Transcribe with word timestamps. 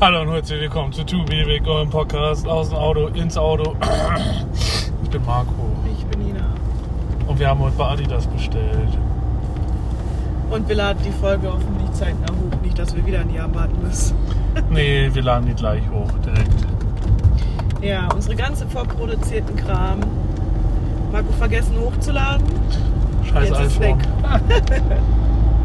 Hallo 0.00 0.22
und 0.22 0.32
herzlich 0.32 0.60
willkommen 0.60 0.92
zu 0.92 1.04
Big, 1.04 1.66
eurem 1.66 1.88
Podcast 1.88 2.46
aus 2.46 2.68
dem 2.68 2.78
Auto, 2.78 3.06
ins 3.08 3.36
Auto. 3.38 3.74
Ich 5.02 5.10
bin 5.10 5.24
Marco 5.24 5.52
Ich 5.98 6.04
bin 6.06 6.26
Nina. 6.26 6.44
und 7.26 7.38
wir 7.38 7.48
haben 7.48 7.60
heute 7.60 7.76
bei 7.76 7.86
Adidas 7.86 8.26
bestellt. 8.26 8.98
Und 10.50 10.68
wir 10.68 10.76
laden 10.76 10.98
die 11.04 11.10
Folge 11.12 11.48
hoffentlich 11.52 11.90
zeitnah 11.92 12.32
hoch. 12.32 12.60
Nicht, 12.62 12.78
dass 12.78 12.94
wir 12.94 13.04
wieder 13.06 13.20
ein 13.20 13.32
Jahr 13.32 13.52
warten 13.54 13.80
müssen. 13.82 14.16
Nee, 14.70 15.10
wir 15.12 15.22
laden 15.22 15.46
die 15.46 15.54
gleich 15.54 15.82
hoch, 15.90 16.10
direkt. 16.24 16.66
Ja, 17.80 18.08
unsere 18.14 18.36
ganze 18.36 18.66
vorproduzierten 18.66 19.56
Kram. 19.56 20.00
Marco 21.12 21.32
vergessen 21.32 21.76
hochzuladen. 21.80 22.44
Scheiß 23.32 23.48
Jetzt 23.48 23.60
ist 23.60 23.80
iPhone. 23.80 23.98
weg. 24.00 24.06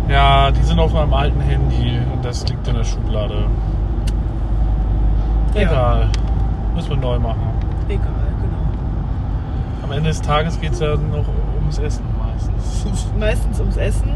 Ja, 0.09 0.49
die 0.49 0.63
sind 0.63 0.79
auf 0.79 0.91
meinem 0.91 1.13
alten 1.13 1.39
Handy 1.39 1.99
und 2.11 2.25
das 2.25 2.47
liegt 2.47 2.67
in 2.67 2.73
der 2.73 2.83
Schublade. 2.83 3.45
Ja. 5.55 5.61
Egal. 5.61 6.09
Müssen 6.75 6.89
wir 6.91 6.97
neu 6.97 7.19
machen. 7.19 7.41
Egal, 7.87 8.01
genau. 8.41 9.83
Am 9.83 9.91
Ende 9.91 10.09
des 10.09 10.21
Tages 10.21 10.59
geht 10.59 10.73
es 10.73 10.79
ja 10.79 10.95
noch 10.95 11.25
ums 11.59 11.77
Essen 11.79 12.03
meistens. 12.17 13.07
Meistens 13.19 13.59
ums 13.59 13.77
Essen, 13.77 14.11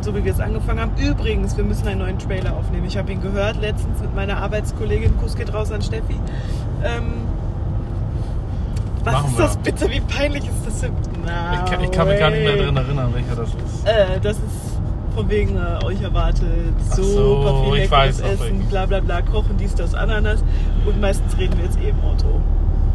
so 0.00 0.14
wie 0.14 0.24
wir 0.24 0.32
es 0.32 0.40
angefangen 0.40 0.80
haben. 0.80 0.92
Übrigens, 0.96 1.56
wir 1.56 1.64
müssen 1.64 1.86
einen 1.88 2.00
neuen 2.00 2.18
Trailer 2.18 2.54
aufnehmen. 2.56 2.86
Ich 2.86 2.96
habe 2.96 3.12
ihn 3.12 3.20
gehört 3.20 3.60
letztens 3.60 4.00
mit 4.00 4.14
meiner 4.14 4.38
Arbeitskollegin. 4.38 5.16
Kuss 5.18 5.36
geht 5.36 5.52
raus 5.54 5.70
an 5.70 5.82
Steffi. 5.82 6.14
Ähm, 6.82 7.12
was 9.04 9.12
Machen 9.12 9.30
ist 9.32 9.38
wir. 9.38 9.44
das 9.44 9.56
bitte? 9.58 9.90
Wie 9.90 10.00
peinlich 10.00 10.44
ist 10.44 10.66
das? 10.66 10.90
Na, 11.26 11.62
Ich 11.64 11.70
kann, 11.70 11.84
ich 11.84 11.90
kann 11.90 12.08
mich 12.08 12.18
gar 12.18 12.30
nicht 12.30 12.42
mehr 12.42 12.54
way. 12.54 12.64
dran 12.64 12.76
erinnern, 12.78 13.12
welcher 13.14 13.36
das 13.36 13.48
ist. 13.50 13.86
Äh, 13.86 14.18
das 14.22 14.36
ist 14.38 14.63
von 15.14 15.28
wegen 15.30 15.56
äh, 15.56 15.84
euch 15.84 16.02
erwartet 16.02 16.42
super 16.90 17.02
so, 17.04 17.64
viel 17.70 17.80
leckeres 17.82 18.22
auch 18.22 18.26
Essen, 18.26 18.60
bla 18.68 18.86
bla 18.86 19.00
bla, 19.00 19.22
kochen 19.22 19.56
dies, 19.56 19.74
das, 19.74 19.94
Ananas. 19.94 20.42
Und 20.86 21.00
meistens 21.00 21.36
reden 21.38 21.56
wir 21.58 21.64
jetzt 21.64 21.78
eh 21.80 21.90
im 21.90 22.00
Auto. 22.00 22.40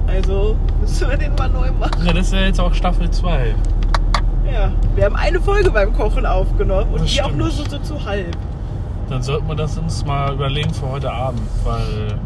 Also 0.08 0.56
müssen 0.81 1.09
wir 1.09 1.17
den 1.17 1.36
mal 1.36 1.50
neu 1.50 1.72
machen. 1.72 2.06
Ja, 2.06 2.14
das 2.14 2.28
ist 2.28 2.34
ja 2.34 2.42
jetzt 2.42 2.59
auch 2.59 2.73
Staffel 2.73 3.09
2. 3.09 3.56
Ja, 4.52 4.72
wir 4.95 5.06
haben 5.06 5.16
eine 5.16 5.40
Folge 5.40 5.70
beim 5.72 5.94
Kochen 5.94 6.25
aufgenommen 6.25 6.92
und 6.92 7.02
Das 7.02 7.12
die 7.12 7.22
auch 7.22 7.25
stimmt. 7.25 7.38
nur 7.40 7.52
so, 7.52 7.64
so 7.70 7.78
zu 7.80 8.03
halb. 8.03 8.36
Dann 9.09 9.22
sollten 9.22 9.47
wir 9.47 9.56
das 9.56 9.78
uns 9.78 10.06
mal 10.06 10.34
überlegen 10.34 10.73
für 10.73 10.90
heute 10.90 11.12
Abend, 11.12 11.42
weil 11.64 12.17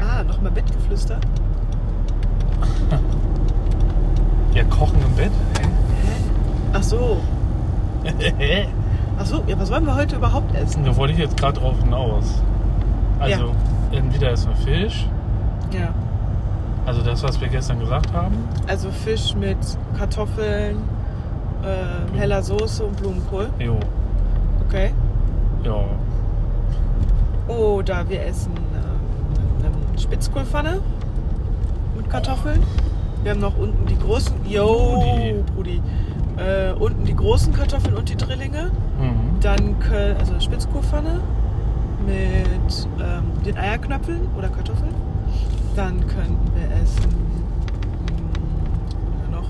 Ah, 0.00 0.22
nochmal 0.24 0.52
Bettgeflüster. 0.52 1.18
ja, 4.54 4.64
Kochen 4.64 4.98
im 5.04 5.14
Bett. 5.16 5.30
Ach 6.72 6.82
so. 6.82 7.18
Hä? 8.04 8.66
Ach 8.66 8.68
so, 8.68 8.72
ja, 9.46 9.58
was 9.58 9.70
wollen 9.70 9.84
wir 9.86 9.94
heute 9.94 10.16
überhaupt 10.16 10.54
essen? 10.54 10.84
da 10.84 10.96
wollte 10.96 11.12
ich 11.14 11.18
jetzt 11.18 11.36
gerade 11.36 11.58
drauf 11.60 11.74
hinaus. 11.82 12.42
Also, 13.18 13.50
entweder 13.92 14.30
ist 14.32 14.46
ein 14.46 14.54
Fisch, 14.56 15.06
Ja, 15.72 15.88
also 16.86 17.02
das, 17.02 17.22
was 17.22 17.40
wir 17.40 17.48
gestern 17.48 17.80
gesagt 17.80 18.12
haben. 18.12 18.36
also 18.68 18.90
Fisch 18.90 19.34
mit 19.34 19.56
Kartoffeln, 19.98 20.76
äh, 21.62 22.16
heller 22.18 22.42
Soße 22.42 22.84
und 22.84 22.96
Blumenkohl. 22.96 23.48
Jo, 23.58 23.76
Okay. 24.68 24.92
ja. 25.64 25.84
Oder 27.52 28.08
wir 28.08 28.24
essen 28.26 28.52
ähm, 28.74 29.64
eine 29.90 29.98
Spitzkohlpfanne 29.98 30.80
mit 31.96 32.08
Kartoffeln. 32.10 32.62
Wir 33.22 33.32
haben 33.32 33.40
noch 33.40 33.56
unten 33.58 33.86
die 33.86 33.98
großen. 33.98 34.34
Yo, 34.46 35.00
Brudi. 35.00 35.34
Brudi. 35.54 35.82
Äh, 36.36 36.72
unten 36.78 37.04
die 37.04 37.16
großen 37.16 37.52
Kartoffeln 37.52 37.94
und 37.96 38.08
die 38.08 38.16
Drillinge. 38.16 38.70
Dann 39.40 39.76
kö- 39.80 40.16
also 40.18 40.38
Spitzkohlpfanne 40.40 41.20
mit 42.04 42.88
ähm, 43.00 43.24
den 43.44 43.56
Eierknöpfeln 43.56 44.28
oder 44.36 44.48
Kartoffeln. 44.48 44.94
Dann 45.76 46.00
könnten 46.08 46.50
wir 46.56 46.64
essen 46.82 47.14
mh, 48.08 49.24
ja 49.24 49.40
noch 49.40 49.48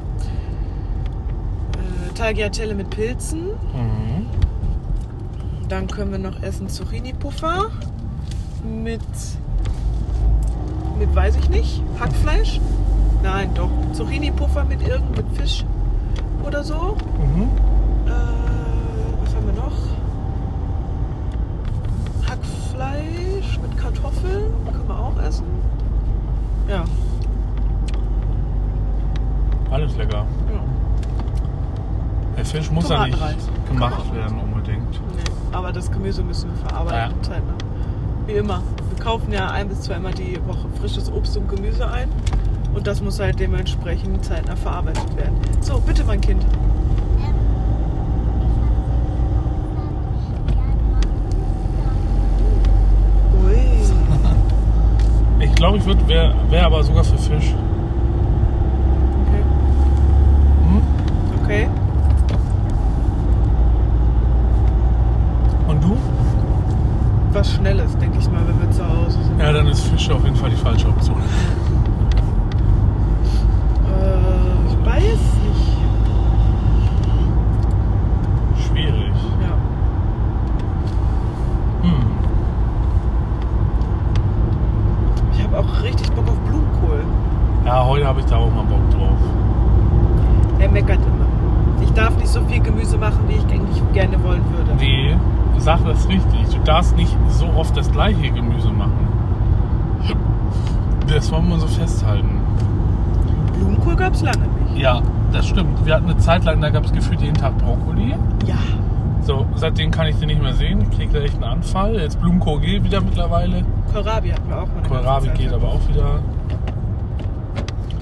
äh, 1.75 2.15
Tagliatelle 2.15 2.75
mit 2.75 2.91
Pilzen. 2.91 3.47
Mhm. 3.72 4.26
Dann 5.69 5.87
können 5.87 6.12
wir 6.12 6.19
noch 6.19 6.43
essen 6.43 6.69
Zucchini-Puffer 6.69 7.66
mit, 8.65 9.00
mit 10.99 11.15
weiß 11.15 11.37
ich 11.37 11.49
nicht, 11.50 11.82
Hackfleisch. 11.99 12.60
Nein, 13.22 13.50
doch. 13.55 13.70
Zucchini-Puffer 13.93 14.65
mit 14.65 14.87
irgend 14.87 15.16
mit 15.16 15.26
Fisch 15.37 15.65
oder 16.44 16.62
so. 16.65 16.97
Mhm. 17.19 17.43
Äh, 18.06 18.10
was 19.22 19.34
haben 19.34 19.47
wir 19.47 19.53
noch? 19.62 19.72
Hackfleisch 22.28 23.59
mit 23.60 23.76
Kartoffeln. 24.08 24.52
Können 24.72 24.88
wir 24.88 24.98
auch 24.98 25.22
essen. 25.22 25.44
Ja. 26.69 26.84
Alles 29.70 29.96
lecker. 29.96 30.26
ja. 30.52 30.60
Der 32.36 32.44
Fisch 32.44 32.70
muss 32.70 32.88
ja 32.88 33.06
nicht 33.06 33.19
gemacht 33.19 33.36
Kann 33.69 33.78
man 33.78 34.16
werden 34.16 34.38
unbedingt. 34.38 34.92
Nee, 34.92 35.24
aber 35.52 35.72
das 35.72 35.91
Gemüse 35.91 36.22
müssen 36.22 36.50
wir 36.50 36.69
verarbeiten. 36.69 37.16
Ja. 37.16 37.22
Zeitnah. 37.22 37.54
Wie 38.26 38.32
immer. 38.32 38.62
Wir 38.94 39.04
kaufen 39.04 39.32
ja 39.32 39.50
ein 39.50 39.69
bis 39.69 39.82
zweimal 39.82 40.14
die 40.14 40.38
Woche 40.46 40.69
frisches 40.80 41.10
Obst 41.12 41.36
und 41.36 41.48
Gemüse 41.48 41.90
ein. 41.90 42.08
Und 42.75 42.86
das 42.86 43.02
muss 43.02 43.19
halt 43.19 43.40
dementsprechend 43.40 44.25
zeitnah 44.25 44.56
verarbeitet 44.56 45.16
werden. 45.16 45.36
So, 45.60 45.80
bitte, 45.80 46.04
mein 46.04 46.20
Kind. 46.20 46.44
Ui. 53.44 53.58
Ich 55.44 55.54
glaube, 55.69 55.79
ich 55.79 55.87
würde, 55.87 56.09
wäre 56.09 56.34
wär 56.49 56.65
aber 56.65 56.83
sogar 56.83 57.05
für 57.05 57.19
Fisch. 57.19 57.55
Okay. 59.27 59.43
Hm? 60.67 60.81
Okay. 61.43 61.69
Und 65.69 65.84
du? 65.84 65.99
Was 67.33 67.53
Schnelles, 67.53 67.99
denke 67.99 68.19
ich 68.19 68.31
mal, 68.31 68.41
wenn 68.49 68.59
wir 68.62 68.71
zu 68.71 68.83
Hause 68.83 69.23
sind. 69.23 69.39
Ja, 69.39 69.53
dann 69.53 69.67
ist 69.67 69.83
Fisch 69.83 70.11
auf 70.11 70.25
jeden 70.25 70.37
Fall 70.37 70.49
die 70.49 70.56
falsche 70.56 70.89
Option. 70.89 71.19
Äh, 73.85 74.71
ich 74.71 74.87
weiß 74.87 75.21
nicht. 75.45 75.77
Schwierig. 78.67 79.12
Ja. 79.43 79.53
Hm. 81.83 82.06
Ich 85.33 85.45
habe 85.45 85.59
auch 85.59 85.83
richtig 85.83 86.11
Bock 86.12 86.29
auf 86.29 86.39
Blumenkohl. 86.41 87.03
Ja, 87.65 87.85
heute 87.87 88.06
habe 88.06 88.21
ich 88.21 88.27
da 88.27 88.37
auch 88.37 88.50
mal 88.53 88.65
Bock 88.65 88.91
drauf. 88.91 89.19
Er 90.59 90.69
meckert 90.69 90.99
immer. 90.99 91.27
Ich 91.83 91.93
darf 91.93 92.17
nicht 92.17 92.29
so 92.29 92.41
viel 92.43 92.61
Gemüse 92.61 92.99
machen, 92.99 93.21
wie 93.29 93.35
ich 93.35 93.45
eigentlich 93.45 93.83
gerne 93.93 94.23
wollen 94.25 94.43
würde. 94.53 94.75
Nee, 94.79 95.17
sag 95.59 95.85
das 95.87 96.09
richtig. 96.09 96.49
Du 96.50 96.59
darfst 96.65 96.97
nicht 96.97 97.17
so 97.31 97.47
oft 97.56 97.77
das 97.77 97.91
gleiche 97.91 98.31
Gemüse 98.31 98.71
machen. 98.71 99.06
Das 101.06 101.31
wollen 101.33 101.49
wir 101.49 101.59
so 101.59 101.67
festhalten. 101.69 102.41
Blumenkohl 103.55 103.97
gab 103.97 104.12
es 104.12 104.23
lange 104.23 104.47
nicht. 104.71 104.79
Ja, 104.83 105.00
das 105.33 105.47
stimmt. 105.47 105.87
Wir 105.87 105.95
hatten 105.95 106.11
eine 106.11 106.18
Zeit 106.28 106.44
lang, 106.44 106.61
da 106.61 106.69
gab 106.69 106.84
es 106.84 106.93
gefühlt 106.93 107.22
jeden 107.22 107.39
Tag 107.39 107.56
Brokkoli. 107.56 108.15
Ja. 108.44 108.59
So, 109.22 109.47
seitdem 109.55 109.91
kann 109.91 110.09
ich 110.09 110.16
den 110.16 110.27
nicht 110.27 110.43
mehr 110.43 110.53
sehen. 110.53 110.83
Ich 110.83 110.91
kriege 110.91 111.11
da 111.11 111.21
echt 111.21 111.37
einen 111.37 111.44
Anfall. 111.44 111.94
Jetzt 111.94 112.21
Blumenkohl 112.21 112.61
geht 112.61 112.84
wieder 112.84 113.00
mittlerweile. 113.00 113.65
Kohlrabi 113.91 114.28
hatten 114.28 114.47
wir 114.47 114.61
auch 114.61 114.67
mal. 114.67 114.83
Kohlrabi 114.87 115.28
geht 115.31 115.50
aber 115.55 115.69
auch 115.69 115.88
wieder. 115.88 116.21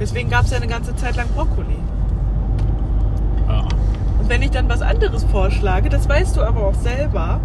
Deswegen 0.00 0.28
gab 0.28 0.42
es 0.42 0.50
ja 0.50 0.56
eine 0.56 0.66
ganze 0.66 0.96
Zeit 0.96 1.14
lang 1.14 1.28
Brokkoli. 1.36 1.76
Ja. 3.46 3.60
Und 4.18 4.28
wenn 4.28 4.42
ich 4.42 4.50
dann 4.50 4.68
was 4.68 4.82
anderes 4.82 5.22
vorschlage, 5.22 5.88
das 5.88 6.08
weißt 6.08 6.36
du 6.36 6.42
aber 6.42 6.66
auch 6.66 6.74
selber. 6.74 7.38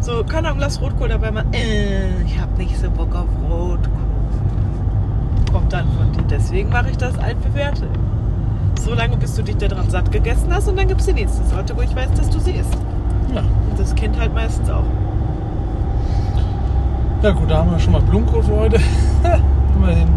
So, 0.00 0.24
keine 0.24 0.48
Ahnung, 0.48 0.60
lass 0.60 0.80
Rotkohl 0.80 1.08
dabei 1.10 1.32
machen. 1.32 1.52
Äh, 1.52 2.22
ich 2.24 2.40
habe 2.40 2.56
nicht 2.56 2.78
so 2.78 2.90
Bock 2.90 3.14
auf 3.14 3.28
Rotkohl. 3.50 3.90
Kommt 5.52 5.70
dann 5.70 5.86
von 5.98 6.10
dir. 6.12 6.24
Deswegen 6.30 6.70
mache 6.70 6.88
ich 6.88 6.96
das 6.96 7.18
altbewährte. 7.18 7.88
So 8.84 8.92
lange, 8.94 9.16
bis 9.16 9.34
du 9.34 9.42
dich 9.42 9.56
daran 9.56 9.88
satt 9.88 10.12
gegessen 10.12 10.52
hast 10.52 10.68
und 10.68 10.76
dann 10.78 10.86
gibt 10.88 11.00
es 11.00 11.06
die 11.06 11.14
nächste 11.14 11.42
Sorte, 11.44 11.74
wo 11.76 11.80
ich 11.80 11.94
weiß, 11.96 12.12
dass 12.12 12.28
du 12.28 12.38
sie 12.38 12.52
isst. 12.52 12.76
ja. 13.34 13.40
Und 13.40 13.78
das 13.78 13.94
Kind 13.94 14.18
halt 14.18 14.34
meistens 14.34 14.68
auch. 14.70 14.84
Ja 17.22 17.30
gut, 17.30 17.50
da 17.50 17.58
haben 17.58 17.70
wir 17.70 17.78
schon 17.78 17.92
mal 17.92 18.02
Blumenkohl 18.02 18.42
für 18.42 18.54
heute. 18.56 18.76
Immerhin. 19.76 20.08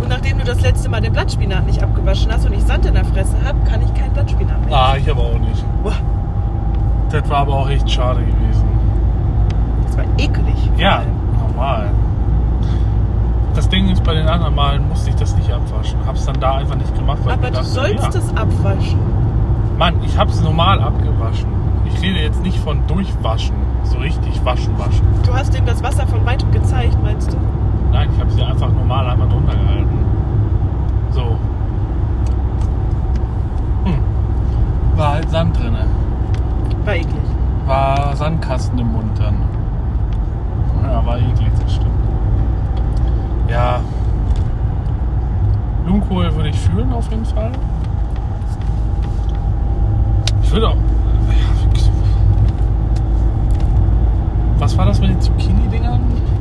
Und 0.00 0.08
nachdem 0.08 0.38
du 0.38 0.44
das 0.44 0.60
letzte 0.62 0.88
Mal 0.88 1.02
den 1.02 1.12
Blattspinat 1.12 1.66
nicht 1.66 1.82
abgewaschen 1.82 2.32
hast 2.32 2.46
und 2.46 2.54
ich 2.54 2.62
Sand 2.62 2.86
in 2.86 2.94
der 2.94 3.04
Fresse 3.04 3.36
habe, 3.44 3.58
kann 3.68 3.82
ich 3.82 3.92
kein 3.92 4.10
Blattspinat 4.12 4.64
mehr. 4.64 4.74
Ah, 4.74 4.96
ich 4.96 5.10
aber 5.10 5.20
auch 5.20 5.38
nicht. 5.38 5.62
Boah, 5.82 5.92
Das 7.10 7.28
war 7.28 7.38
aber 7.40 7.52
auch 7.54 7.68
echt 7.68 7.90
schade 7.90 8.20
gewesen. 8.20 8.64
das 9.86 9.98
war 9.98 10.04
eklig. 10.16 10.70
vor 10.70 10.78
Ja, 10.80 11.02
normal. 11.46 11.90
Das 13.58 13.68
Ding 13.68 13.88
ist, 13.88 14.04
bei 14.04 14.14
den 14.14 14.28
anderen 14.28 14.54
Malen 14.54 14.88
musste 14.88 15.10
ich 15.10 15.16
das 15.16 15.34
nicht 15.34 15.50
abwaschen. 15.52 15.98
Hab's 16.06 16.24
dann 16.26 16.38
da 16.38 16.58
einfach 16.58 16.76
nicht 16.76 16.94
gemacht, 16.94 17.18
weil 17.24 17.32
ich 17.32 17.38
Aber 17.40 17.48
du 17.48 17.54
dachte, 17.54 17.66
sollst 17.66 18.14
ja. 18.14 18.20
es 18.20 18.36
abwaschen. 18.36 19.00
Mann, 19.76 19.94
ich 20.04 20.16
hab's 20.16 20.40
normal 20.40 20.80
abgewaschen. 20.80 21.48
Ich 21.86 22.00
rede 22.00 22.20
jetzt 22.20 22.40
nicht 22.44 22.56
von 22.60 22.86
durchwaschen, 22.86 23.56
So 23.82 23.98
richtig 23.98 24.44
waschen, 24.44 24.78
waschen. 24.78 25.04
Du 25.26 25.34
hast 25.34 25.58
ihm 25.58 25.66
das 25.66 25.82
Wasser 25.82 26.06
von 26.06 26.24
weitem 26.24 26.52
gezeigt, 26.52 26.96
meinst 27.02 27.32
du? 27.32 27.36
Nein, 27.90 28.08
ich 28.14 28.20
habe 28.20 28.30
sie 28.30 28.42
einfach 28.44 28.70
normal 28.70 29.10
einmal 29.10 29.28
drunter 29.28 29.56
gehalten. 29.56 30.04
So. 31.10 31.36
Hm. 33.86 33.98
War 34.94 35.14
halt 35.14 35.30
Sand 35.30 35.58
drinne. 35.58 35.84
War 36.84 36.94
eklig. 36.94 37.16
War 37.66 38.14
Sandkasten 38.14 38.78
im 38.78 38.92
Mund 38.92 39.18
dann. 39.18 39.34
Ja, 40.84 41.04
war 41.04 41.18
eklig, 41.18 41.50
das 41.60 41.74
stimmt. 41.74 41.97
Ja. 43.48 43.80
Blumenkohl 45.84 46.34
würde 46.34 46.50
ich 46.50 46.58
fühlen 46.58 46.92
auf 46.92 47.08
jeden 47.10 47.24
Fall. 47.24 47.52
Ich 50.42 50.52
würde 50.52 50.68
auch. 50.68 50.76
Was 54.58 54.76
war 54.76 54.86
das 54.86 55.00
mit 55.00 55.10
den 55.10 55.20
Zucchini-Dingern? 55.20 56.00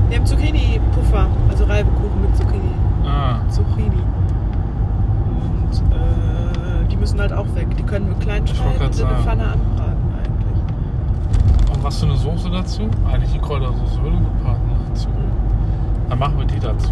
Wir 0.10 0.18
haben 0.18 0.26
Zucchini-Puffer, 0.26 1.28
also 1.50 1.66
Reibekuchen 1.66 2.22
mit 2.22 2.36
Zucchini. 2.36 2.72
Ah, 3.06 3.40
Zucchini. 3.50 4.02
Und 5.28 5.74
äh, 5.94 6.88
die 6.90 6.98
müssen 6.98 7.20
halt 7.20 7.32
auch 7.32 7.46
weg. 7.56 7.68
Die 7.78 7.84
können 7.84 8.08
wir 8.08 8.16
klein 8.16 8.44
Ich 8.46 8.60
wollte 8.60 8.76
schneiden 8.76 8.88
und 8.88 9.00
in 9.00 9.08
der 9.08 9.08
sagen. 9.08 9.24
Pfanne 9.24 9.44
anbraten 9.44 10.14
eigentlich. 10.18 11.76
und 11.76 11.84
was 11.84 12.00
für 12.00 12.06
eine 12.08 12.16
Soße 12.18 12.50
dazu? 12.50 12.90
Eigentlich 13.12 13.32
die 13.34 13.40
Kräutersoße 13.40 14.02
würde 14.02 14.18
gut 14.18 14.44
passen 14.44 14.62
dazu. 14.66 14.67
Dann 16.10 16.20
machen 16.20 16.38
wir 16.38 16.46
die 16.46 16.60
dazu. 16.60 16.92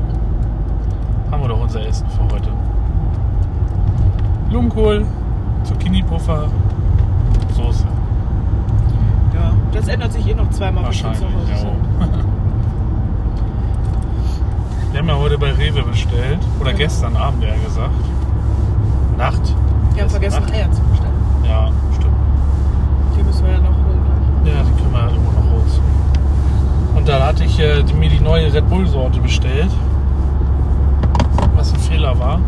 Haben 1.32 1.42
wir 1.42 1.48
doch 1.50 1.62
unser 1.62 1.86
Essen 1.86 2.08
für 2.10 2.24
heute. 2.34 2.50
Blumenkohl, 4.50 5.06
Zucchini-Puffer, 5.64 6.48
Soße. 7.56 7.86
Ja, 9.34 9.52
das 9.72 9.88
ändert 9.88 10.12
sich 10.14 10.28
eh 10.28 10.34
noch 10.34 10.50
zweimal, 10.52 10.84
Wahrscheinlich, 10.86 11.22
ja. 11.22 11.28
Wir 14.92 15.00
haben 15.02 15.10
ja 15.10 15.18
heute 15.18 15.38
bei 15.38 15.52
Rewe 15.52 15.82
bestellt. 15.84 16.40
Oder 16.60 16.72
Ja. 16.72 16.78
gestern 16.78 17.16
Abend, 17.18 17.44
eher 17.44 17.58
gesagt. 17.58 17.92
Nacht. 19.18 19.42
Wir 19.94 20.04
haben 20.04 20.10
vergessen, 20.10 20.42
Nacht. 20.42 20.54
Eier 20.54 20.72
zu 20.72 20.82
bestellen. 20.84 21.12
Ja, 21.46 21.70
stimmt. 21.94 22.14
Die 23.18 23.24
müssen 23.24 23.46
wir 23.46 23.52
ja 23.54 23.60
noch 23.60 23.76
holen 23.76 24.00
gleich. 24.44 24.56
Ja, 24.56 24.62
die 24.64 24.82
können 24.82 24.94
wir 24.94 25.10
irgendwo 25.12 25.32
noch 25.32 25.52
raus. 25.52 25.82
Und 26.96 27.08
dann 27.10 27.24
hatte 27.24 27.44
ich 27.44 27.60
äh, 27.60 27.84
die, 27.84 27.94
mir 27.94 28.10
die 28.10 28.22
neue 28.22 28.45
Red 28.56 28.70
Bull-Sorte 28.70 29.20
bestellt. 29.20 29.70
Was 31.58 31.74
ein 31.74 31.80
Fehler 31.80 32.18
war. 32.18 32.40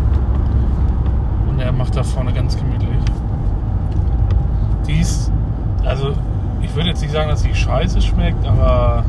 Und 1.49 1.59
er 1.59 1.73
macht 1.73 1.97
da 1.97 2.03
vorne 2.03 2.31
ganz 2.31 2.55
gemütlich. 2.55 2.87
Die 4.87 5.01
ist, 5.01 5.29
also 5.83 6.13
ich 6.61 6.73
würde 6.73 6.89
jetzt 6.89 7.01
nicht 7.01 7.11
sagen, 7.11 7.29
dass 7.29 7.43
die 7.43 7.53
scheiße 7.53 8.01
schmeckt, 8.01 8.47
aber 8.47 9.03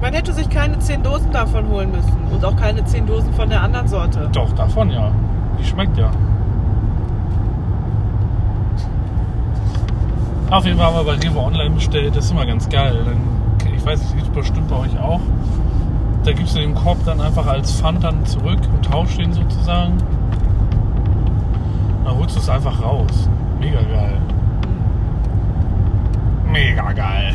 Man 0.00 0.14
hätte 0.14 0.32
sich 0.32 0.48
keine 0.48 0.78
10 0.78 1.02
Dosen 1.02 1.30
davon 1.30 1.68
holen 1.68 1.90
müssen. 1.90 2.16
Und 2.32 2.42
auch 2.42 2.56
keine 2.56 2.86
10 2.86 3.06
Dosen 3.06 3.34
von 3.34 3.50
der 3.50 3.60
anderen 3.62 3.88
Sorte. 3.88 4.30
doch, 4.32 4.50
davon 4.52 4.88
ja. 4.90 5.10
Die 5.58 5.64
schmeckt 5.66 5.98
ja. 5.98 6.10
Auf 10.50 10.64
jeden 10.64 10.78
Fall 10.78 10.86
haben 10.86 10.96
wir 10.96 11.04
bei 11.04 11.18
Rewe 11.18 11.38
online 11.38 11.70
bestellt. 11.74 12.16
Das 12.16 12.24
ist 12.24 12.30
immer 12.30 12.46
ganz 12.46 12.66
geil. 12.66 12.98
Dann, 13.04 13.18
ich 13.76 13.84
weiß 13.84 14.00
nicht, 14.00 14.16
gibt 14.16 14.28
es 14.28 14.32
bestimmt 14.32 14.68
bei 14.68 14.76
euch 14.76 14.98
auch. 14.98 15.20
Da 16.24 16.32
gibst 16.32 16.54
du 16.54 16.60
den 16.60 16.74
Korb 16.74 16.98
dann 17.04 17.20
einfach 17.20 17.46
als 17.46 17.80
Pfand 17.80 18.04
dann 18.04 18.26
zurück 18.26 18.60
und 18.74 18.84
tauschst 18.84 19.18
den 19.18 19.32
sozusagen. 19.32 19.96
Dann 22.04 22.18
holst 22.18 22.36
du 22.36 22.40
es 22.40 22.48
einfach 22.48 22.82
raus. 22.82 23.28
Mega 23.58 23.80
geil. 23.80 24.18
Mega 26.46 26.92
geil. 26.92 27.34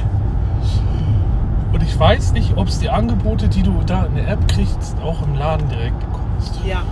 Und 1.73 1.81
ich 1.81 1.99
weiß 1.99 2.33
nicht, 2.33 2.55
ob 2.57 2.67
es 2.67 2.79
die 2.79 2.89
Angebote, 2.89 3.49
die 3.49 3.63
du 3.63 3.81
da 3.85 4.05
in 4.05 4.15
der 4.15 4.29
App 4.29 4.47
kriegst, 4.47 4.95
auch 5.03 5.21
im 5.23 5.35
Laden 5.35 5.67
direkt 5.67 5.99
bekommst. 5.99 6.59
Ja. 6.63 6.83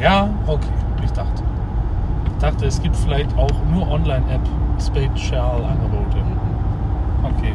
Ja, 0.00 0.30
okay. 0.46 0.66
Ich 1.04 1.12
dachte. 1.12 1.42
Ich 2.26 2.38
dachte, 2.38 2.66
es 2.66 2.82
gibt 2.82 2.96
vielleicht 2.96 3.36
auch 3.36 3.52
nur 3.70 3.88
Online-App 3.90 4.40
Spezialangebote. 4.80 6.18
Okay. 7.22 7.54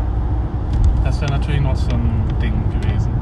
Das 1.04 1.20
wäre 1.20 1.32
natürlich 1.32 1.62
noch 1.62 1.76
so 1.76 1.90
ein 1.92 2.24
Ding 2.42 2.54
gewesen. 2.70 3.17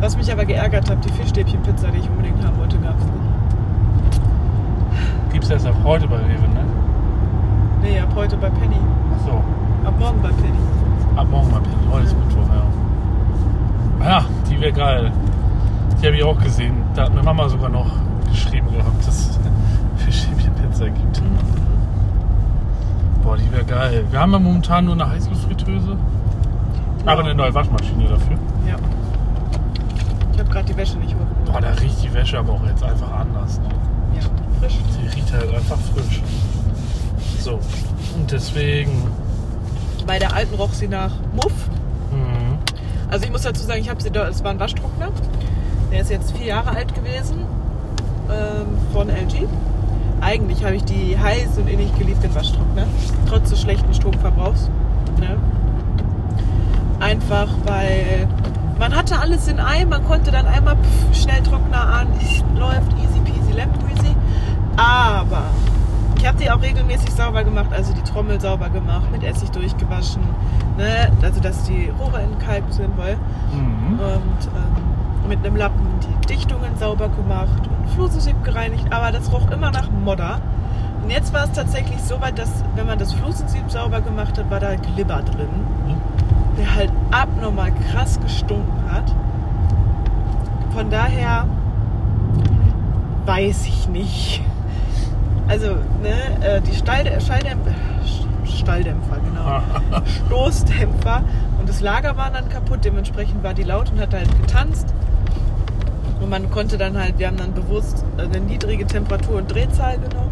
Was 0.00 0.16
mich 0.16 0.32
aber 0.32 0.46
geärgert 0.46 0.90
hat, 0.90 1.04
die 1.04 1.10
Fischstäbchenpizza, 1.10 1.88
die 1.88 1.98
ich 1.98 2.08
unbedingt 2.08 2.42
haben 2.44 2.56
wollte, 2.58 2.78
gab 2.78 2.98
es 2.98 3.04
nicht. 3.04 3.20
Gibt's 5.32 5.50
erst 5.50 5.66
ab 5.66 5.74
heute 5.84 6.08
bei 6.08 6.16
Rewe, 6.16 6.48
ne? 6.48 6.64
Nee, 7.82 8.00
ab 8.00 8.08
heute 8.14 8.36
bei 8.38 8.48
Penny. 8.48 8.76
Ach 9.14 9.24
so. 9.26 9.42
Ab 9.86 9.94
morgen 9.98 10.22
bei 10.22 10.28
Penny. 10.28 10.58
Ab 11.16 11.26
morgen 11.30 11.50
mal 11.50 11.60
Penny. 11.60 11.76
Heute 11.92 12.06
ist 12.06 12.16
Mittwoch, 12.18 12.46
ja. 12.48 14.06
Ja, 14.06 14.24
die 14.48 14.58
wäre 14.60 14.72
geil. 14.72 15.12
Die 16.00 16.06
habe 16.06 16.16
ich 16.16 16.24
auch 16.24 16.38
gesehen. 16.38 16.76
Da 16.94 17.04
hat 17.04 17.14
mir 17.14 17.22
Mama 17.22 17.48
sogar 17.48 17.68
noch 17.68 17.90
geschrieben 18.30 18.68
gehabt, 18.72 19.06
dass 19.06 19.18
es 19.18 19.38
Fischstäbchenpizza 20.04 20.86
gibt. 20.86 21.22
Boah, 23.22 23.36
die 23.36 23.52
wäre 23.52 23.64
geil. 23.64 24.04
Wir 24.10 24.18
haben 24.18 24.32
ja 24.32 24.38
momentan 24.38 24.86
nur 24.86 24.94
eine 24.94 25.10
Heißluftfritteuse. 25.10 25.96
Aber 27.04 27.20
eine 27.20 27.34
neue 27.34 27.54
Waschmaschine 27.54 28.04
dafür. 28.08 28.36
Ja. 28.66 28.76
Habe 30.50 30.64
gerade 30.64 30.72
die 30.72 30.76
Wäsche 30.78 30.98
nicht 30.98 31.14
hochgeholt. 31.14 31.44
Boah, 31.44 31.60
da 31.60 31.70
riecht 31.80 32.02
die 32.02 32.12
Wäsche 32.12 32.36
aber 32.36 32.54
auch 32.54 32.66
jetzt 32.66 32.82
einfach 32.82 33.12
anders. 33.12 33.60
Ne? 33.60 33.68
Ja, 34.16 34.26
frisch. 34.58 34.78
Die 35.00 35.06
riecht 35.06 35.32
halt 35.32 35.54
einfach 35.54 35.78
frisch. 35.94 36.20
So. 37.38 37.60
Und 38.16 38.32
deswegen. 38.32 39.04
Bei 40.08 40.18
der 40.18 40.34
alten 40.34 40.56
roch 40.56 40.72
sie 40.72 40.88
nach 40.88 41.12
Muff. 41.34 41.52
Mhm. 42.10 42.58
Also 43.08 43.26
ich 43.26 43.30
muss 43.30 43.42
dazu 43.42 43.62
sagen, 43.62 43.80
ich 43.80 43.88
habe 43.88 44.02
sie 44.02 44.10
da, 44.10 44.26
es 44.26 44.42
war 44.42 44.50
ein 44.50 44.58
Waschtrockner. 44.58 45.10
Der 45.92 46.00
ist 46.00 46.10
jetzt 46.10 46.36
vier 46.36 46.46
Jahre 46.46 46.70
alt 46.70 46.96
gewesen. 46.96 47.44
Ähm, 48.28 48.66
von 48.92 49.08
LG. 49.08 49.46
Eigentlich 50.20 50.64
habe 50.64 50.74
ich 50.74 50.82
die 50.82 51.16
heiß 51.16 51.58
und 51.58 51.68
innig 51.68 51.96
geliebten 51.96 52.34
Waschtrockner. 52.34 52.86
Trotz 53.28 53.50
des 53.50 53.60
schlechten 53.60 53.94
Stromverbrauchs. 53.94 54.68
Ne? 55.20 55.38
Einfach 56.98 57.48
weil 57.66 58.26
man 58.80 58.96
hatte 58.96 59.18
alles 59.20 59.46
in 59.46 59.60
einem, 59.60 59.90
man 59.90 60.02
konnte 60.04 60.30
dann 60.30 60.46
einmal 60.46 60.74
pff, 60.76 61.22
schnell 61.22 61.42
Trockner 61.42 61.82
an, 61.86 62.08
läuft 62.56 62.90
easy 62.94 63.20
peasy 63.20 63.52
lemon 63.52 63.78
greasy. 63.78 64.16
Aber 64.76 65.42
ich 66.16 66.26
habe 66.26 66.38
die 66.38 66.50
auch 66.50 66.60
regelmäßig 66.62 67.10
sauber 67.12 67.44
gemacht, 67.44 67.68
also 67.72 67.92
die 67.92 68.02
Trommel 68.02 68.40
sauber 68.40 68.70
gemacht, 68.70 69.10
mit 69.12 69.22
Essig 69.22 69.50
durchgewaschen, 69.50 70.22
ne? 70.78 71.12
also 71.22 71.40
dass 71.40 71.62
die 71.64 71.90
Rohre 72.00 72.22
entkalkt 72.22 72.72
sind, 72.72 72.96
weil 72.96 73.16
Mhm. 73.52 73.98
und 73.98 74.46
ähm, 74.46 75.28
mit 75.28 75.44
einem 75.44 75.56
Lappen 75.56 75.86
die 76.00 76.26
Dichtungen 76.26 76.76
sauber 76.78 77.08
gemacht 77.08 77.60
und 77.68 77.90
Flusensieb 77.90 78.42
gereinigt, 78.44 78.86
aber 78.90 79.12
das 79.12 79.30
roch 79.32 79.50
immer 79.50 79.70
nach 79.70 79.90
Modder. 79.90 80.40
Und 81.02 81.10
jetzt 81.10 81.32
war 81.34 81.44
es 81.44 81.52
tatsächlich 81.52 82.00
so 82.02 82.20
weit, 82.20 82.38
dass 82.38 82.50
wenn 82.76 82.86
man 82.86 82.98
das 82.98 83.12
Flusensieb 83.12 83.70
sauber 83.70 84.00
gemacht 84.00 84.38
hat, 84.38 84.50
war 84.50 84.60
da 84.60 84.74
Glibber 84.76 85.22
drin, 85.22 85.48
der 86.60 86.74
halt 86.74 86.92
abnormal 87.10 87.72
krass 87.90 88.20
gestunken 88.20 88.92
hat. 88.92 89.14
Von 90.74 90.90
daher 90.90 91.46
weiß 93.26 93.66
ich 93.66 93.88
nicht. 93.88 94.42
Also, 95.48 95.68
ne, 96.02 96.46
äh, 96.46 96.60
die 96.60 96.72
Stalldä- 96.76 97.18
Schalldämpfer, 97.20 97.72
Stalldämpfer, 98.44 99.16
genau. 99.24 100.02
Stoßdämpfer 100.26 101.22
und 101.58 101.68
das 101.68 101.80
Lager 101.80 102.16
war 102.16 102.30
dann 102.30 102.48
kaputt, 102.48 102.84
dementsprechend 102.84 103.42
war 103.42 103.54
die 103.54 103.64
laut 103.64 103.90
und 103.90 104.00
hat 104.00 104.12
halt 104.14 104.28
getanzt. 104.40 104.94
Und 106.20 106.28
man 106.28 106.50
konnte 106.50 106.76
dann 106.76 106.96
halt, 106.98 107.18
wir 107.18 107.26
haben 107.28 107.38
dann 107.38 107.54
bewusst 107.54 108.04
eine 108.18 108.38
niedrige 108.40 108.86
Temperatur 108.86 109.38
und 109.38 109.52
Drehzahl 109.52 109.94
genommen, 109.98 110.29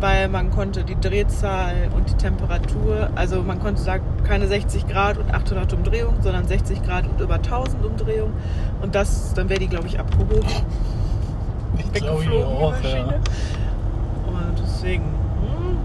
weil 0.00 0.28
man 0.28 0.50
konnte 0.50 0.84
die 0.84 0.98
Drehzahl 0.98 1.88
und 1.94 2.08
die 2.08 2.14
Temperatur, 2.14 3.10
also 3.14 3.42
man 3.42 3.58
konnte 3.60 3.80
sagen, 3.82 4.04
keine 4.24 4.46
60 4.46 4.86
Grad 4.86 5.18
und 5.18 5.32
800 5.32 5.72
Umdrehungen, 5.72 6.22
sondern 6.22 6.46
60 6.46 6.82
Grad 6.82 7.06
und 7.08 7.20
über 7.20 7.34
1000 7.34 7.84
Umdrehungen. 7.84 8.34
Und 8.80 8.94
das, 8.94 9.34
dann 9.34 9.48
wäre 9.48 9.60
die, 9.60 9.68
glaube 9.68 9.86
ich, 9.88 9.98
abgehoben, 9.98 10.46
Ich 11.78 11.94
weggeflogen, 11.94 12.30
die 12.30 12.44
auch, 12.44 12.70
Maschine. 12.70 12.94
ja. 12.94 13.16
Und 14.28 14.58
deswegen 14.62 15.04
hm, 15.04 15.78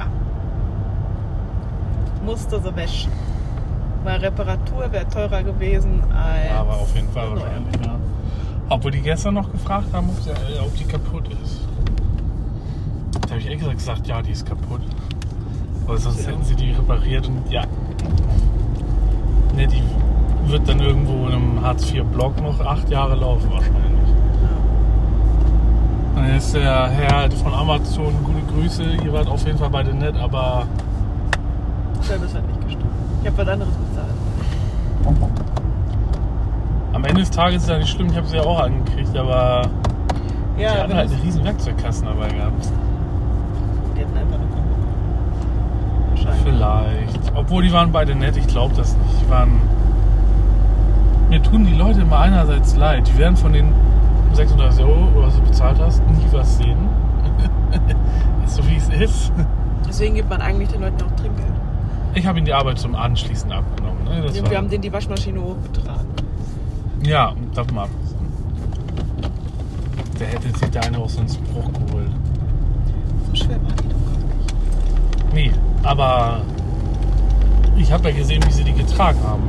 ah, 0.00 0.06
musste 2.24 2.60
sie 2.60 2.76
weg. 2.76 3.08
Weil 4.04 4.20
Reparatur 4.20 4.92
wäre 4.92 5.08
teurer 5.08 5.42
gewesen 5.42 6.02
als. 6.12 6.52
Aber 6.52 6.74
auf 6.74 6.94
jeden 6.94 7.10
Fall 7.10 7.30
wahrscheinlich, 7.30 7.74
ja. 7.84 7.96
Obwohl 8.68 8.90
die 8.90 9.00
gestern 9.00 9.34
noch 9.34 9.50
gefragt 9.50 9.86
haben, 9.92 10.08
ob, 10.10 10.20
sie, 10.22 10.30
äh, 10.30 10.60
ob 10.62 10.74
die 10.76 10.84
kaputt 10.84 11.24
ist. 11.42 11.67
Da 13.28 13.32
habe 13.32 13.40
ich 13.40 13.44
ehrlich 13.46 13.58
gesagt 13.60 13.78
gesagt, 13.78 14.06
ja, 14.06 14.22
die 14.22 14.32
ist 14.32 14.46
kaputt. 14.46 14.80
Aber 15.86 15.96
sonst 15.98 16.26
hätten 16.26 16.42
sie 16.44 16.54
die 16.54 16.72
repariert 16.72 17.28
und 17.28 17.50
ja. 17.50 17.62
Ne, 19.54 19.66
die 19.66 19.82
wird 20.50 20.66
dann 20.68 20.80
irgendwo 20.80 21.26
in 21.26 21.32
einem 21.34 21.62
Hartz-IV-Block 21.62 22.40
noch 22.42 22.60
acht 22.60 22.88
Jahre 22.90 23.14
laufen 23.16 23.50
wahrscheinlich. 23.50 24.08
Dann 26.14 26.24
ist 26.36 26.54
der 26.54 26.88
Herr 26.88 27.30
von 27.30 27.52
Amazon, 27.54 28.12
gute 28.24 28.40
Grüße, 28.52 28.82
ihr 29.04 29.12
wart 29.12 29.28
auf 29.28 29.44
jeden 29.46 29.58
Fall 29.58 29.70
beide 29.70 29.94
nett, 29.94 30.16
aber 30.16 30.66
Service 32.02 32.34
hat 32.34 32.46
nicht 32.46 32.60
gestimmt. 32.64 32.84
Ich 33.22 33.28
habe 33.28 33.38
was 33.38 33.48
anderes 33.48 33.72
bezahlt. 33.74 34.14
Am 36.92 37.04
Ende 37.04 37.20
des 37.20 37.30
Tages 37.30 37.56
ist 37.56 37.62
es 37.64 37.68
ja 37.70 37.78
nicht 37.78 37.88
schlimm, 37.90 38.08
ich 38.08 38.16
habe 38.16 38.26
sie 38.26 38.36
ja 38.36 38.42
auch 38.42 38.60
angekriegt, 38.60 39.16
aber 39.16 39.62
Ja, 40.56 40.84
die 40.84 40.90
wenn 40.90 40.96
halt 40.96 41.08
es- 41.10 41.14
eine 41.16 41.22
riesen 41.24 41.44
Werkzeugkasten 41.44 42.08
dabei 42.08 42.28
gehabt. 42.28 42.68
die 43.96 44.00
hatten 44.00 44.16
einfach 44.16 44.34
eine 44.36 44.46
Kombi. 44.46 46.17
Wahrscheinlich. 46.28 47.10
Vielleicht. 47.10 47.32
Obwohl 47.36 47.62
die 47.62 47.72
waren 47.72 47.92
beide 47.92 48.14
nett, 48.14 48.36
ich 48.36 48.46
glaube 48.46 48.74
das 48.76 48.96
nicht. 48.96 49.22
Die 49.24 49.30
waren. 49.30 49.60
Mir 51.28 51.42
tun 51.42 51.66
die 51.66 51.74
Leute 51.74 52.00
immer 52.00 52.18
einerseits 52.20 52.76
leid. 52.76 53.06
Die 53.08 53.18
werden 53.18 53.36
von 53.36 53.52
den 53.52 53.72
36 54.32 54.84
Euro, 54.84 55.08
was 55.16 55.34
du 55.36 55.42
bezahlt 55.42 55.78
hast, 55.78 56.02
nie 56.08 56.26
was 56.32 56.56
sehen. 56.58 56.78
ist 58.46 58.56
so 58.56 58.66
wie 58.66 58.76
es 58.76 58.88
ist. 58.88 59.32
Deswegen 59.86 60.14
gibt 60.14 60.30
man 60.30 60.40
eigentlich 60.40 60.68
den 60.70 60.80
Leuten 60.80 61.02
auch 61.02 61.16
Trinkgeld. 61.16 61.52
Ich 62.14 62.26
habe 62.26 62.38
ihnen 62.38 62.46
die 62.46 62.54
Arbeit 62.54 62.78
zum 62.78 62.94
Anschließen 62.94 63.52
abgenommen. 63.52 64.04
Ne? 64.04 64.22
Das 64.22 64.34
Wir 64.34 64.42
war, 64.44 64.56
haben 64.56 64.68
denen 64.70 64.82
die 64.82 64.92
Waschmaschine 64.92 65.40
hochgetragen. 65.40 66.06
ja, 67.04 67.32
darf 67.54 67.70
mal. 67.72 67.86
Der 70.18 70.26
hätte 70.28 70.48
sich 70.58 70.70
der 70.70 70.84
eine 70.84 70.98
auch 70.98 71.08
so 71.08 71.20
einen 71.20 71.28
Spruch 71.28 71.70
geholt. 71.72 72.10
So 73.28 73.44
schwer 73.44 73.56
war 73.62 73.72
die 73.72 73.88
doch 73.88 74.04
gar 74.04 74.18
nicht. 74.18 75.34
Nee, 75.34 75.52
aber 75.82 76.42
ich 77.76 77.92
habe 77.92 78.10
ja 78.10 78.16
gesehen, 78.16 78.42
wie 78.46 78.52
sie 78.52 78.64
die 78.64 78.72
getragen 78.72 79.18
haben. 79.22 79.42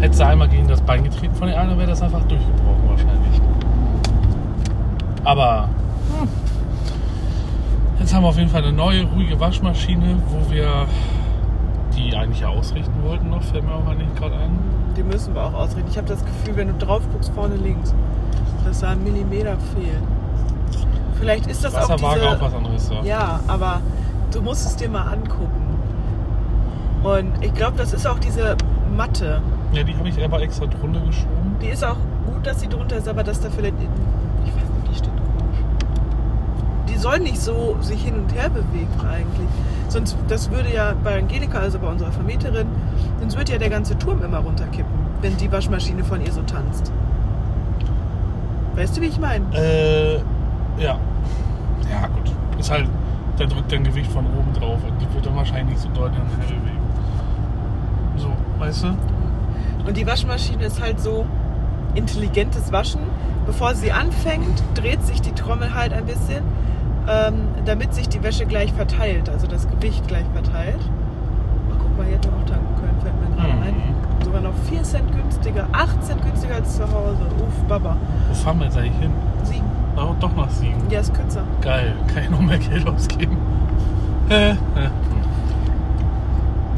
Hätte 0.00 0.16
sie 0.16 0.24
einmal 0.24 0.48
gegen 0.48 0.68
das 0.68 0.80
Bein 0.80 1.02
getreten 1.02 1.34
von 1.34 1.48
der 1.48 1.60
einen, 1.60 1.76
wäre 1.76 1.88
das 1.88 2.02
einfach 2.02 2.22
durchgebrochen 2.24 2.88
wahrscheinlich. 2.88 3.40
Aber 5.24 5.68
hm. 6.18 6.28
jetzt 7.98 8.14
haben 8.14 8.22
wir 8.22 8.28
auf 8.28 8.38
jeden 8.38 8.50
Fall 8.50 8.62
eine 8.62 8.72
neue, 8.72 9.04
ruhige 9.04 9.38
Waschmaschine, 9.40 10.16
wo 10.28 10.50
wir 10.50 10.86
die 11.96 12.14
eigentlich 12.14 12.44
ausrichten 12.44 13.02
wollten 13.02 13.30
noch, 13.30 13.42
fällt 13.42 13.64
mir 13.64 13.74
auch 13.74 13.86
eigentlich 13.86 14.14
gerade 14.14 14.36
ein. 14.36 14.58
Die 14.96 15.02
müssen 15.02 15.34
wir 15.34 15.44
auch 15.44 15.54
ausrichten. 15.54 15.88
Ich 15.90 15.96
habe 15.96 16.08
das 16.08 16.24
Gefühl, 16.24 16.56
wenn 16.56 16.68
du 16.68 16.74
drauf 16.74 17.02
guckst, 17.12 17.32
vorne 17.34 17.56
links, 17.56 17.94
dass 18.64 18.80
da 18.80 18.90
ein 18.90 19.02
Millimeter 19.02 19.56
fehlt. 19.74 20.02
Vielleicht 21.18 21.46
ist 21.48 21.64
das 21.64 21.74
auch 21.74 21.88
Wasserwaage 21.88 22.20
diese... 22.20 22.36
auch 22.36 22.40
was 22.40 22.54
anderes. 22.54 22.90
Ja. 22.90 23.02
Ja, 23.02 23.40
aber 23.48 23.80
du 24.30 24.42
musst 24.42 24.66
es 24.66 24.76
dir 24.76 24.88
mal 24.88 25.02
angucken. 25.12 25.78
Und 27.02 27.32
ich 27.42 27.54
glaube, 27.54 27.76
das 27.76 27.92
ist 27.92 28.06
auch 28.06 28.18
diese 28.18 28.56
Matte. 28.96 29.40
ja, 29.72 29.82
die 29.82 29.96
habe 29.96 30.08
ich 30.08 30.22
aber 30.22 30.40
extra 30.42 30.66
drunter 30.66 31.00
geschoben. 31.00 31.56
Die 31.62 31.68
ist 31.68 31.84
auch 31.84 31.96
gut, 32.26 32.46
dass 32.46 32.60
sie 32.60 32.68
drunter 32.68 32.96
ist, 32.96 33.08
aber 33.08 33.22
dass 33.22 33.40
da 33.40 33.48
vielleicht... 33.50 33.74
Ich 34.44 34.54
weiß 34.54 34.62
nicht, 34.62 34.90
die 34.90 34.94
steht 34.94 35.10
komisch. 35.10 35.58
Die 36.88 36.96
soll 36.96 37.20
nicht 37.20 37.40
so 37.40 37.76
sich 37.80 38.02
hin 38.02 38.14
und 38.14 38.34
her 38.34 38.48
bewegen 38.48 38.88
eigentlich. 39.08 39.48
Sonst, 39.88 40.16
das 40.28 40.50
würde 40.50 40.72
ja 40.72 40.94
bei 41.02 41.18
Angelika, 41.18 41.58
also 41.58 41.78
bei 41.78 41.88
unserer 41.88 42.12
Vermieterin, 42.12 42.66
sonst 43.20 43.36
würde 43.36 43.52
ja 43.52 43.58
der 43.58 43.70
ganze 43.70 43.96
Turm 43.98 44.22
immer 44.22 44.38
runterkippen, 44.38 44.92
wenn 45.22 45.36
die 45.36 45.50
Waschmaschine 45.50 46.04
von 46.04 46.20
ihr 46.20 46.32
so 46.32 46.42
tanzt. 46.42 46.92
Weißt 48.74 48.96
du, 48.96 49.00
wie 49.00 49.06
ich 49.06 49.18
meine? 49.18 49.44
Äh, 49.54 50.16
ja. 50.78 50.98
Ja, 51.90 52.06
gut. 52.08 52.30
Ist 52.58 52.70
halt, 52.70 52.86
der 53.38 53.46
drückt 53.46 53.72
dein 53.72 53.84
Gewicht 53.84 54.10
von 54.10 54.26
oben 54.26 54.52
drauf 54.54 54.78
und 54.86 55.00
die 55.00 55.12
wird 55.14 55.26
dann 55.26 55.36
wahrscheinlich 55.36 55.66
nicht 55.76 55.80
so 55.80 55.88
deutlich 55.90 56.20
und 56.20 56.28
her 56.40 56.46
bewegen. 56.48 56.78
So, 58.16 58.28
weißt 58.58 58.84
du? 58.84 58.88
Und 59.86 59.96
die 59.96 60.06
Waschmaschine 60.06 60.64
ist 60.64 60.80
halt 60.82 61.00
so 61.00 61.24
intelligentes 61.94 62.72
Waschen. 62.72 63.00
Bevor 63.46 63.74
sie 63.74 63.92
anfängt, 63.92 64.62
dreht 64.74 65.02
sich 65.02 65.22
die 65.22 65.32
Trommel 65.32 65.72
halt 65.74 65.92
ein 65.92 66.04
bisschen, 66.04 66.42
ähm, 67.08 67.34
damit 67.64 67.94
sich 67.94 68.08
die 68.08 68.22
Wäsche 68.22 68.44
gleich 68.44 68.72
verteilt, 68.74 69.30
also 69.30 69.46
das 69.46 69.66
Gewicht 69.68 70.06
gleich 70.06 70.26
verteilt. 70.34 70.80
Ach, 71.72 71.76
guck 71.80 71.96
mal, 71.96 72.04
hier 72.06 72.16
hätten 72.16 72.30
wir 72.30 72.38
auch 72.38 72.44
tanken 72.44 72.74
können, 72.76 73.00
fällt 73.00 73.14
mir 73.20 73.36
gerade 73.36 73.54
Mhm. 73.54 73.62
ein. 73.62 74.24
Sogar 74.24 74.40
noch 74.42 74.54
4 74.68 74.82
Cent 74.82 75.10
günstiger, 75.16 75.66
8 75.72 76.04
Cent 76.04 76.22
günstiger 76.22 76.56
als 76.56 76.76
zu 76.76 76.82
Hause. 76.82 77.22
Uff, 77.40 77.64
Baba. 77.68 77.96
Wo 78.28 78.34
fahren 78.34 78.58
wir 78.58 78.66
jetzt 78.66 78.76
eigentlich 78.76 78.98
hin? 79.00 79.12
Sieben. 79.98 80.10
Oh, 80.10 80.14
doch 80.20 80.34
nach 80.36 80.50
Siegen. 80.50 80.90
Ja, 80.90 81.00
ist 81.00 81.14
kürzer. 81.14 81.42
Geil, 81.60 81.94
kann 82.12 82.22
ich 82.24 82.30
noch 82.30 82.40
mehr 82.40 82.58
Geld 82.58 82.86
ausgeben? 82.86 83.36
Äh, 84.28 84.50
äh, 84.50 84.54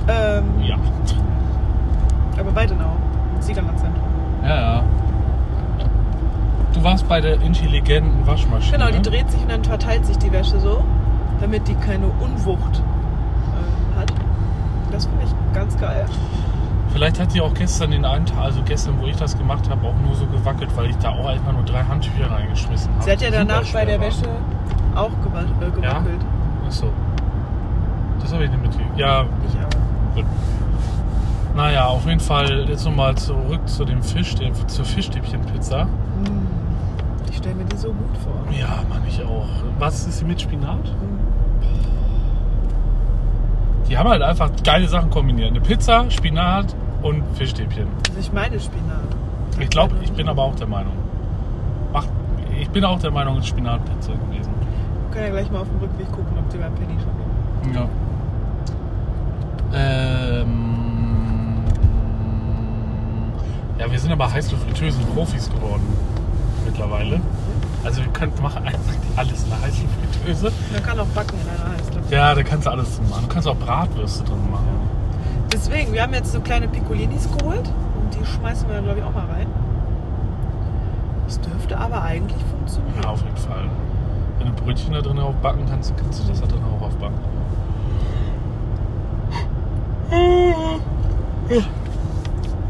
Ähm, 0.09 0.45
ja. 0.62 0.77
Aber 2.39 2.55
Weidenau, 2.55 2.97
Siegerlandzentrum. 3.41 4.03
Ja, 4.43 4.61
ja. 4.61 4.83
Du 6.73 6.83
warst 6.83 7.07
bei 7.09 7.21
der 7.21 7.41
intelligenten 7.43 8.27
Waschmaschine. 8.27 8.79
Genau, 8.79 8.91
die 8.91 9.03
dreht 9.03 9.31
sich 9.31 9.43
und 9.43 9.50
dann 9.50 9.65
verteilt 9.65 10.07
sich 10.07 10.17
die 10.19 10.33
Wäsche 10.33 10.59
so, 10.59 10.83
damit 11.41 11.69
die 11.69 11.75
keine 11.75 12.07
Unwucht 12.07 12.79
äh, 12.79 14.00
hat. 14.00 14.12
Das 14.91 15.07
finde 15.07 15.25
ich 15.25 15.55
ganz 15.55 15.77
geil. 15.79 16.07
Vielleicht 16.93 17.21
hat 17.21 17.33
die 17.35 17.41
auch 17.41 17.55
gestern 17.55 17.93
den 17.93 18.05
einen 18.05 18.27
Tag, 18.27 18.39
also 18.39 18.61
gestern, 18.65 19.01
wo 19.01 19.07
ich 19.07 19.17
das 19.17 19.37
gemacht 19.39 19.69
habe, 19.71 19.87
auch 19.87 19.95
nur 20.05 20.15
so 20.17 20.27
gewackelt, 20.27 20.71
weil 20.77 20.91
ich 20.91 20.97
da 20.97 21.11
auch 21.11 21.27
einfach 21.29 21.53
nur 21.53 21.63
drei 21.63 21.83
Handtücher 21.85 22.31
reingeschmissen 22.31 22.93
habe. 22.95 23.05
Sie 23.05 23.11
hat 23.13 23.21
ja 23.23 23.31
danach 23.31 23.65
bei 23.73 23.85
der 23.85 24.01
Wäsche 24.01 24.25
auch 24.95 25.11
äh, 25.11 25.23
gewackelt. 25.71 25.83
war. 25.85 26.05
Achso. 26.67 26.87
Das 28.21 28.33
habe 28.33 28.45
ich 28.45 28.51
nicht 28.51 28.63
mitgekriegt. 28.63 28.99
Ja, 28.99 29.25
Ich 29.49 29.55
aber. 29.57 30.15
gut. 30.15 30.25
Naja, 31.57 31.87
auf 31.87 32.07
jeden 32.07 32.21
Fall 32.21 32.69
jetzt 32.69 32.85
nochmal 32.85 33.15
zurück 33.17 33.61
zu 33.67 33.85
dem 33.85 34.03
Fisch, 34.03 34.35
dem, 34.35 34.53
zur 34.69 34.85
Fischstäbchenpizza. 34.85 35.85
Mm, 35.85 35.89
Ich 37.31 37.37
stelle 37.39 37.55
mir 37.57 37.65
die 37.65 37.77
so 37.77 37.89
gut 37.89 38.17
vor. 38.23 38.35
Ja, 38.57 38.83
Mann, 38.89 39.03
ich 39.09 39.23
auch. 39.23 39.47
Was 39.79 40.07
ist 40.07 40.19
sie 40.19 40.25
mit 40.25 40.41
Spinat? 40.41 40.85
Mm. 40.85 41.20
Die 43.91 43.99
haben 43.99 44.09
halt 44.09 44.23
einfach 44.23 44.51
geile 44.63 44.87
Sachen 44.87 45.11
kombiniert. 45.11 45.51
Eine 45.51 45.61
Pizza, 45.61 46.09
Spinat 46.11 46.77
und 47.03 47.25
Fischstäbchen. 47.35 47.89
Also 48.09 48.21
ich 48.21 48.33
meine 48.33 48.61
Spinat. 48.61 49.01
Ich 49.59 49.69
glaube, 49.69 49.97
ich 50.01 50.13
bin 50.13 50.29
aber 50.29 50.45
auch 50.45 50.55
der 50.55 50.69
Meinung. 50.69 50.93
Ach, 51.93 52.07
ich 52.59 52.71
bin 52.71 52.85
auch 52.85 53.01
der 53.01 53.11
Meinung, 53.11 53.39
es 53.39 53.45
ist 53.45 53.49
Spinatpizza 53.49 54.13
gewesen. 54.13 54.53
Wir 54.61 55.11
können 55.13 55.25
ja 55.27 55.31
gleich 55.33 55.51
mal 55.51 55.63
auf 55.63 55.69
dem 55.69 55.81
Rückweg 55.81 56.07
gucken, 56.13 56.39
ob 56.39 56.49
die 56.51 56.59
beim 56.59 56.73
Penny 56.77 56.95
schon. 57.01 57.75
Ja. 57.75 57.89
Ähm, 59.73 61.57
ja, 63.77 63.91
wir 63.91 63.99
sind 63.99 64.13
aber 64.13 64.33
Heißluftfritteusen-Profis 64.33 65.51
geworden 65.51 65.83
mittlerweile. 66.65 67.21
Also 67.85 68.03
wir 68.03 68.13
können 68.13 68.33
machen 68.43 68.65
einfach 68.67 68.95
alles 69.17 69.45
in 69.45 69.51
der 69.51 69.63
Heißluftfritteuse. 69.63 70.53
Man 70.73 70.83
kann 70.83 71.01
auch 71.01 71.07
backen 71.07 71.37
in 71.41 71.49
einer 71.49 71.77
Heißluft. 71.77 72.11
Ja, 72.11 72.35
da 72.35 72.43
kannst 72.43 72.67
du 72.67 72.71
alles 72.71 72.97
drin 72.97 73.09
machen. 73.09 73.23
Du 73.27 73.35
kannst 73.35 73.49
auch 73.49 73.57
Bratwürste 73.57 74.25
drin 74.25 74.51
machen. 74.51 74.69
Deswegen, 75.53 75.93
wir 75.93 76.03
haben 76.03 76.15
jetzt 76.15 76.33
so 76.33 76.41
kleine 76.41 76.69
Piccolinis 76.69 77.29
geholt 77.39 77.71
und 78.01 78.15
die 78.15 78.25
schmeißen 78.25 78.69
wir 78.69 78.77
dann 78.77 78.85
glaube 78.85 79.01
ich 79.01 79.05
auch 79.05 79.13
mal 79.13 79.27
rein. 79.27 79.47
Das 81.27 81.41
dürfte 81.41 81.79
aber 81.79 82.03
eigentlich 82.03 82.43
funktionieren. 82.51 83.03
Ja, 83.03 83.11
auf 83.11 83.23
jeden 83.23 83.37
Fall. 83.37 83.69
Wenn 84.39 84.49
du 84.49 84.53
Brötchen 84.63 84.93
da 84.93 85.01
drin 85.01 85.19
aufbacken 85.19 85.67
kannst, 85.69 85.97
kannst 85.97 86.23
du 86.23 86.29
das 86.29 86.41
da 86.41 86.47
drin 86.47 86.63
auch 86.65 86.83
aufbacken. 86.83 87.19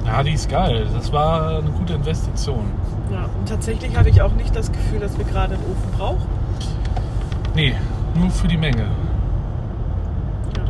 Ja, 0.06 0.22
die 0.24 0.32
ist 0.32 0.48
geil. 0.48 0.88
Das 0.92 1.12
war 1.12 1.58
eine 1.58 1.70
gute 1.70 1.92
Investition. 1.92 2.64
Ja, 3.10 3.24
und 3.38 3.48
tatsächlich 3.48 3.96
habe 3.96 4.08
ich 4.08 4.22
auch 4.22 4.32
nicht 4.32 4.54
das 4.54 4.70
Gefühl, 4.70 5.00
dass 5.00 5.18
wir 5.18 5.24
gerade 5.24 5.54
einen 5.54 5.64
Ofen 5.64 5.90
brauchen. 5.98 6.26
Nee, 7.54 7.74
nur 8.14 8.30
für 8.30 8.46
die 8.46 8.56
Menge. 8.56 8.86
Ja. 10.56 10.62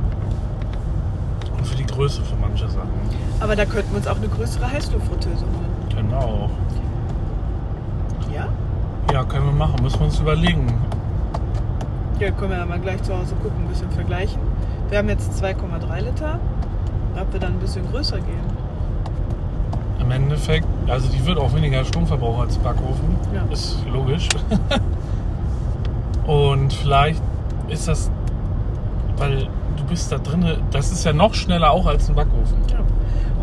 Und 1.56 1.66
für 1.66 1.76
die 1.76 1.84
Größe 1.86 2.22
für 2.22 2.36
manche 2.36 2.68
Sachen. 2.68 2.88
Aber 3.40 3.56
da 3.56 3.64
könnten 3.66 3.90
wir 3.90 3.98
uns 3.98 4.06
auch 4.06 4.16
eine 4.16 4.28
größere 4.28 4.70
Heißluftfritteuse 4.70 5.44
holen. 5.44 5.94
Können 5.94 6.14
auch. 6.14 6.50
Ja? 8.34 8.48
Ja, 9.12 9.24
können 9.24 9.46
wir 9.46 9.52
machen. 9.52 9.82
Müssen 9.82 9.98
wir 9.98 10.06
uns 10.06 10.18
überlegen. 10.18 10.66
Ja, 12.18 12.30
können 12.30 12.50
wir 12.50 12.58
ja 12.58 12.66
mal 12.66 12.78
gleich 12.78 13.02
zu 13.02 13.16
Hause 13.16 13.34
gucken, 13.36 13.64
ein 13.64 13.68
bisschen 13.68 13.90
vergleichen. 13.90 14.40
Wir 14.88 14.98
haben 14.98 15.08
jetzt 15.08 15.42
2,3 15.42 16.00
Liter. 16.00 16.38
Ob 17.20 17.32
wir 17.32 17.40
dann 17.40 17.54
ein 17.54 17.58
bisschen 17.58 17.86
größer 17.90 18.16
gehen. 18.16 18.46
Im 19.98 20.10
Endeffekt, 20.10 20.66
also 20.90 21.08
die 21.08 21.24
wird 21.24 21.38
auch 21.38 21.54
weniger 21.54 21.84
Stromverbrauch 21.84 22.40
als 22.40 22.58
Backofen. 22.58 23.16
Ja. 23.34 23.42
Ist 23.52 23.78
logisch. 23.92 24.28
Und 26.26 26.72
vielleicht 26.72 27.22
ist 27.68 27.88
das, 27.88 28.10
weil 29.16 29.48
du 29.76 29.84
bist 29.88 30.12
da 30.12 30.18
drin, 30.18 30.44
das 30.70 30.92
ist 30.92 31.04
ja 31.04 31.12
noch 31.12 31.34
schneller 31.34 31.70
auch 31.70 31.86
als 31.86 32.08
ein 32.08 32.14
Backofen. 32.14 32.58
Ja. 32.70 32.78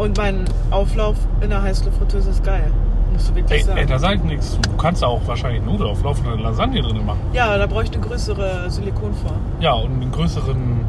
Und 0.01 0.17
mein 0.17 0.45
Auflauf 0.71 1.15
in 1.41 1.49
der 1.49 1.61
Heißluftfritteuse 1.61 2.29
ist 2.29 2.43
geil. 2.43 2.71
Musst 3.11 3.29
du 3.29 3.35
wirklich 3.35 3.61
Ey, 3.61 3.65
sagen. 3.65 3.77
ey, 3.79 3.85
da 3.85 3.97
sag 3.99 4.15
ich 4.15 4.23
nichts. 4.23 4.59
Du 4.61 4.77
kannst 4.77 5.03
auch 5.03 5.21
wahrscheinlich 5.25 5.61
einen 5.61 5.71
Nudelauflauf 5.71 6.19
und 6.21 6.33
eine 6.33 6.41
Lasagne 6.41 6.81
drin 6.81 7.03
machen. 7.05 7.19
ja, 7.33 7.57
da 7.57 7.65
brauche 7.65 7.83
ich 7.83 7.91
eine 7.93 8.01
größere 8.01 8.69
Silikonform. 8.69 9.37
Ja, 9.59 9.73
und 9.73 10.01
einen 10.01 10.11
größeren 10.11 10.81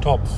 Topf. 0.00 0.30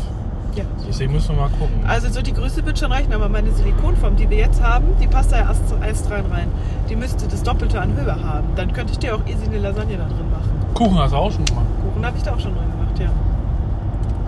Ja. 0.55 0.65
Deswegen 0.87 1.13
müssen 1.13 1.35
wir 1.35 1.43
mal 1.43 1.49
gucken. 1.51 1.85
Also 1.87 2.09
so 2.11 2.23
die 2.23 2.33
Größe 2.33 2.65
wird 2.65 2.79
schon 2.79 2.93
reichen, 2.93 3.13
aber 3.13 3.29
meine 3.29 3.51
Silikonform, 3.51 4.17
die 4.17 4.31
wir 4.31 4.39
jetzt 4.39 4.63
haben, 4.63 4.87
die 5.01 5.07
passt 5.07 5.33
da 5.33 5.39
ja 5.39 5.49
erst, 5.49 5.63
erst 5.85 6.11
rein 6.11 6.25
rein. 6.31 6.49
Die 6.89 6.97
müsste 6.97 7.27
das 7.27 7.43
Doppelte 7.43 7.81
an 7.81 7.97
Höhe 7.97 8.15
haben. 8.25 8.47
Dann 8.55 8.73
könnte 8.73 8.93
ich 8.93 8.99
dir 8.99 9.17
auch 9.17 9.27
easy 9.27 9.47
eine 9.47 9.59
Lasagne 9.59 9.97
da 9.97 10.05
drin 10.05 10.31
machen. 10.31 10.51
Kuchen 10.75 10.99
hast 10.99 11.13
du 11.13 11.17
auch 11.17 11.33
schon 11.33 11.45
gemacht. 11.45 11.67
Kuchen 11.83 12.07
habe 12.07 12.17
ich 12.17 12.23
da 12.23 12.35
auch 12.35 12.41
schon 12.41 12.55
drin 12.55 12.71
gemacht, 12.71 12.99
ja. 13.01 13.11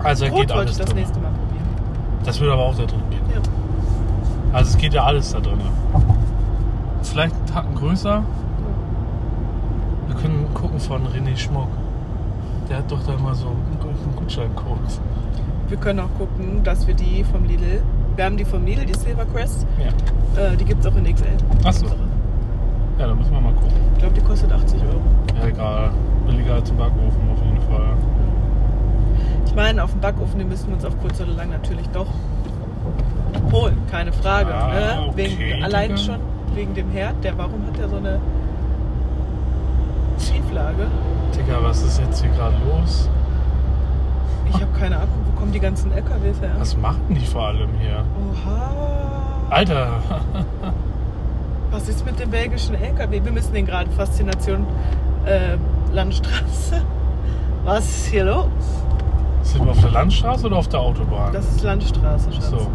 Also 0.03 0.25
Brot 0.25 0.39
geht 0.39 0.49
wollte 0.49 0.53
alles 0.55 0.71
ich 0.71 0.77
das 0.77 0.85
drin. 0.87 0.97
nächste 0.97 1.19
Mal 1.19 1.31
probieren. 1.31 1.67
Das 2.25 2.39
würde 2.39 2.53
aber 2.53 2.63
auch 2.63 2.75
da 2.75 2.85
drin 2.85 3.01
gehen. 3.09 3.21
Ja. 3.33 3.41
Also 4.53 4.71
es 4.71 4.77
geht 4.77 4.93
ja 4.93 5.03
alles 5.03 5.31
da 5.31 5.39
drin. 5.39 5.59
Vielleicht 7.03 7.35
einen 7.35 7.45
Tacken 7.45 7.75
größer. 7.75 8.23
Wir 10.07 10.15
können 10.15 10.45
gucken 10.53 10.79
von 10.79 11.07
René 11.07 11.37
Schmuck. 11.37 11.69
Der 12.69 12.77
hat 12.77 12.91
doch 12.91 13.01
da 13.05 13.13
immer 13.13 13.33
so 13.33 13.47
einen 13.47 14.15
Gutscheincode. 14.15 14.77
Wir 15.67 15.77
können 15.77 15.99
auch 15.99 16.13
gucken, 16.17 16.63
dass 16.63 16.87
wir 16.87 16.93
die 16.93 17.23
vom 17.23 17.43
Lidl, 17.45 17.81
wir 18.15 18.25
haben 18.25 18.37
die 18.37 18.45
vom 18.45 18.65
Lidl, 18.65 18.85
die 18.85 18.93
Silver 18.97 19.25
Crest, 19.25 19.65
Ja. 19.77 20.41
äh, 20.41 20.55
die 20.55 20.63
gibt 20.65 20.81
es 20.85 20.87
auch 20.91 20.95
in 20.95 21.03
XL. 21.13 21.25
Ach 21.65 21.73
so. 21.73 21.83
Unsere. 21.85 21.99
Ja, 22.99 23.07
da 23.07 23.13
müssen 23.15 23.31
wir 23.31 23.41
mal 23.41 23.53
gucken. 23.53 23.71
Ich 23.93 23.99
glaube, 23.99 24.13
die 24.15 24.21
kostet 24.21 24.51
80 24.51 24.81
Euro. 24.81 25.01
Ja, 25.39 25.47
egal. 25.47 25.89
Billiger 26.25 26.55
als 26.55 26.69
im 26.69 26.77
Backofen 26.77 27.29
auf 27.31 27.43
jeden 27.43 27.61
Fall. 27.69 27.93
Ich 29.45 29.55
meine, 29.55 29.83
auf 29.83 29.91
dem 29.91 29.99
Backofen, 30.01 30.39
den 30.39 30.49
müssen 30.49 30.67
wir 30.67 30.75
uns 30.75 30.85
auf 30.85 30.97
kurz 30.99 31.19
oder 31.21 31.33
lang 31.33 31.49
natürlich 31.51 31.87
doch 31.89 32.07
holen, 33.51 33.77
keine 33.91 34.11
Frage. 34.13 34.53
Ah, 34.53 34.67
ne? 34.73 35.05
okay, 35.09 35.37
wegen, 35.37 35.63
allein 35.63 35.89
Digga. 35.89 36.01
schon 36.01 36.19
wegen 36.55 36.73
dem 36.73 36.89
Herd, 36.91 37.23
der 37.23 37.37
warum 37.37 37.65
hat 37.67 37.77
der 37.77 37.89
so 37.89 37.97
eine 37.97 38.19
Schieflage? 40.19 40.87
Digga, 41.35 41.61
was 41.61 41.83
ist 41.83 41.99
jetzt 41.99 42.21
hier 42.21 42.31
gerade 42.31 42.55
los? 42.67 43.09
Ich 44.49 44.55
habe 44.55 44.71
keine 44.79 44.95
Ahnung, 44.97 45.09
kommen 45.37 45.51
die 45.51 45.59
ganzen 45.59 45.91
LKWs 45.91 46.41
her? 46.41 46.55
Was 46.57 46.75
machen 46.75 47.01
die 47.09 47.25
vor 47.25 47.47
allem 47.47 47.69
hier? 47.79 48.03
Oha. 48.31 48.71
Alter! 49.49 49.87
Was 51.71 51.89
ist 51.89 52.05
mit 52.05 52.19
dem 52.19 52.29
belgischen 52.31 52.75
LKW? 52.75 53.21
Wir 53.23 53.31
müssen 53.31 53.53
den 53.53 53.65
gerade 53.65 53.89
Faszination 53.91 54.65
äh, 55.25 55.57
Landstraße. 55.93 56.81
Was 57.65 57.85
ist 57.85 58.07
hier 58.07 58.25
los? 58.25 58.47
Sind 59.43 59.63
wir 59.65 59.71
auf 59.71 59.81
der 59.81 59.91
Landstraße 59.91 60.47
oder 60.47 60.57
auf 60.57 60.67
der 60.67 60.79
Autobahn? 60.79 61.33
Das 61.33 61.45
ist 61.45 61.63
Landstraße, 61.63 62.31
Schatz. 62.31 62.49
so. 62.49 62.67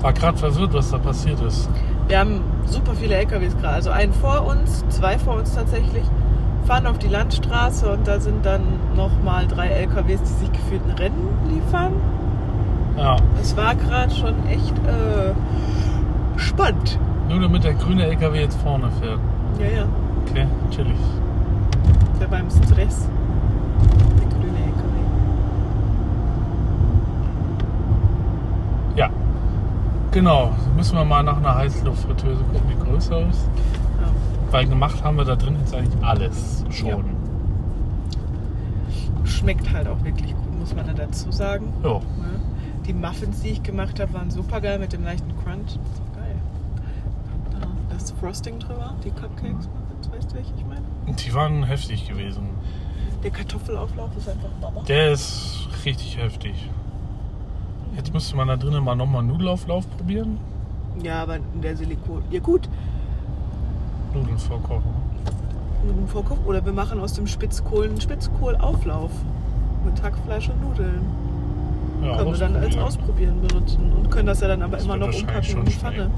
War 0.00 0.12
gerade 0.12 0.36
verwirrt, 0.36 0.74
was 0.74 0.90
da 0.90 0.98
passiert 0.98 1.40
ist. 1.40 1.68
Wir 2.08 2.18
haben 2.18 2.42
super 2.66 2.92
viele 2.94 3.14
LKWs 3.14 3.56
gerade. 3.56 3.74
Also 3.76 3.90
einen 3.90 4.12
vor 4.12 4.46
uns, 4.46 4.84
zwei 4.90 5.18
vor 5.18 5.36
uns 5.36 5.54
tatsächlich, 5.54 6.04
fahren 6.66 6.86
auf 6.86 6.98
die 6.98 7.08
Landstraße 7.08 7.90
und 7.90 8.06
da 8.06 8.20
sind 8.20 8.44
dann 8.44 8.62
nochmal 8.96 9.46
drei 9.46 9.68
LKWs, 9.68 10.20
die 10.22 10.44
sich 10.44 10.52
gefühlt 10.52 10.82
ein 10.88 10.96
Rennen 10.96 11.28
liefern. 11.48 11.92
Ja. 12.96 13.16
Es 13.40 13.56
war 13.56 13.74
gerade 13.74 14.14
schon 14.14 14.34
echt 14.46 14.76
äh, 14.78 15.34
spannend. 16.38 16.98
Nur 17.28 17.40
damit 17.40 17.64
der 17.64 17.74
grüne 17.74 18.06
LKW 18.06 18.40
jetzt 18.40 18.60
vorne 18.60 18.88
fährt. 19.00 19.18
Ja, 19.58 19.66
ja. 19.66 19.86
Okay, 20.26 20.46
chillig. 20.70 20.96
Der 22.20 22.26
beim 22.26 22.48
Stress. 22.50 23.08
Der 24.18 24.28
grüne 24.28 24.58
LKW. 24.58 25.00
Ja. 28.96 29.10
Genau. 30.12 30.52
Müssen 30.76 30.96
wir 30.96 31.04
mal 31.04 31.22
nach 31.22 31.38
einer 31.38 31.54
Heißluftfritteuse 31.56 32.42
gucken, 32.44 32.70
die 32.70 32.90
größer 32.90 33.20
ist. 33.28 33.48
Weil 34.54 34.68
gemacht 34.68 35.02
haben 35.02 35.16
wir 35.16 35.24
da 35.24 35.34
drin 35.34 35.56
jetzt 35.58 35.74
eigentlich 35.74 36.04
alles 36.04 36.64
schon. 36.70 36.88
Ja. 36.88 36.98
Schmeckt 39.24 39.72
halt 39.72 39.88
auch 39.88 40.04
wirklich 40.04 40.32
gut, 40.32 40.60
muss 40.60 40.72
man 40.76 40.86
ja 40.86 40.92
dazu 40.92 41.32
sagen. 41.32 41.72
Ja. 41.82 42.00
Die 42.86 42.92
Muffins, 42.92 43.42
die 43.42 43.48
ich 43.48 43.64
gemacht 43.64 43.98
habe, 43.98 44.14
waren 44.14 44.30
super 44.30 44.60
geil 44.60 44.78
mit 44.78 44.92
dem 44.92 45.02
leichten 45.02 45.32
Crunch. 45.42 45.76
Geil. 46.14 46.36
Da 47.50 47.66
das 47.92 48.12
Frosting 48.12 48.60
drüber, 48.60 48.94
die 49.02 49.10
Cupcakes, 49.10 49.66
Muffins, 49.66 50.12
weißt 50.12 50.30
du, 50.30 50.36
welche 50.36 50.54
ich 50.56 50.64
meine? 50.66 50.82
Die 51.16 51.34
waren 51.34 51.64
heftig 51.64 52.06
gewesen. 52.08 52.44
Der 53.24 53.32
Kartoffelauflauf 53.32 54.10
ist 54.16 54.28
einfach 54.28 54.50
Baba. 54.60 54.82
Der 54.84 55.10
ist 55.10 55.66
richtig 55.84 56.16
heftig. 56.16 56.70
Jetzt 57.96 58.14
müsste 58.14 58.36
man 58.36 58.46
da 58.46 58.56
drinnen 58.56 58.84
mal 58.84 58.94
nochmal 58.94 59.24
Nudelauflauf 59.24 59.90
probieren. 59.96 60.38
Ja, 61.02 61.24
aber 61.24 61.40
der 61.60 61.76
Silikon. 61.76 62.22
Ja 62.30 62.38
gut, 62.38 62.68
Nudeln 64.14 64.38
vorkochen. 64.38 64.84
dem 65.86 66.08
Vorkopf. 66.08 66.38
Oder 66.46 66.64
wir 66.64 66.72
machen 66.72 67.00
aus 67.00 67.12
dem 67.14 67.26
Spitzkohl 67.26 67.88
einen 67.88 68.00
Spitzkohlauflauf. 68.00 69.10
Mit 69.84 70.02
Hackfleisch 70.02 70.48
und 70.48 70.62
Nudeln. 70.62 71.02
Ja, 72.02 72.16
können 72.16 72.32
wir 72.32 72.38
dann 72.38 72.56
als 72.56 72.76
ausprobieren. 72.76 73.40
Benutzen. 73.46 73.92
Und 73.92 74.10
können 74.10 74.26
das 74.26 74.40
ja 74.40 74.48
dann 74.48 74.62
aber 74.62 74.76
Das 74.76 74.84
immer 74.84 74.96
noch 74.96 75.08
umpacken 75.14 75.58
in 75.58 75.64
die 75.64 75.70
Pfanne. 75.72 75.94
schmecken. 75.94 76.10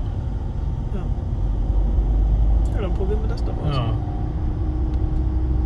Ja. 0.95 2.75
ja, 2.75 2.81
dann 2.83 2.95
probieren 2.95 3.21
wir 3.23 3.29
das 3.29 3.45
doch 3.45 3.53
aus. 3.53 3.77
Ja. 3.77 3.87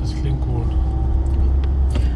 Das 0.01 0.15
klingt 0.15 0.41
gut. 0.41 0.67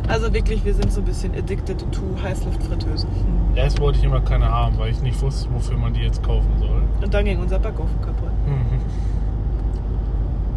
Also 0.08 0.32
wirklich, 0.34 0.64
wir 0.64 0.74
sind 0.74 0.92
so 0.92 1.00
ein 1.00 1.04
bisschen 1.06 1.34
addicted 1.34 1.78
to 1.92 2.02
Heißluftfritteusen. 2.22 3.08
Erst 3.54 3.80
wollte 3.80 3.98
ich 3.98 4.04
immer 4.04 4.20
keine 4.20 4.50
haben, 4.50 4.78
weil 4.78 4.90
ich 4.90 5.00
nicht 5.00 5.20
wusste, 5.22 5.48
wofür 5.52 5.78
man 5.78 5.94
die 5.94 6.00
jetzt 6.00 6.22
kaufen 6.22 6.50
soll. 6.58 6.82
Und 7.02 7.14
dann 7.14 7.24
ging 7.24 7.38
unser 7.40 7.58
Backofen 7.58 8.00
kaputt. 8.02 8.30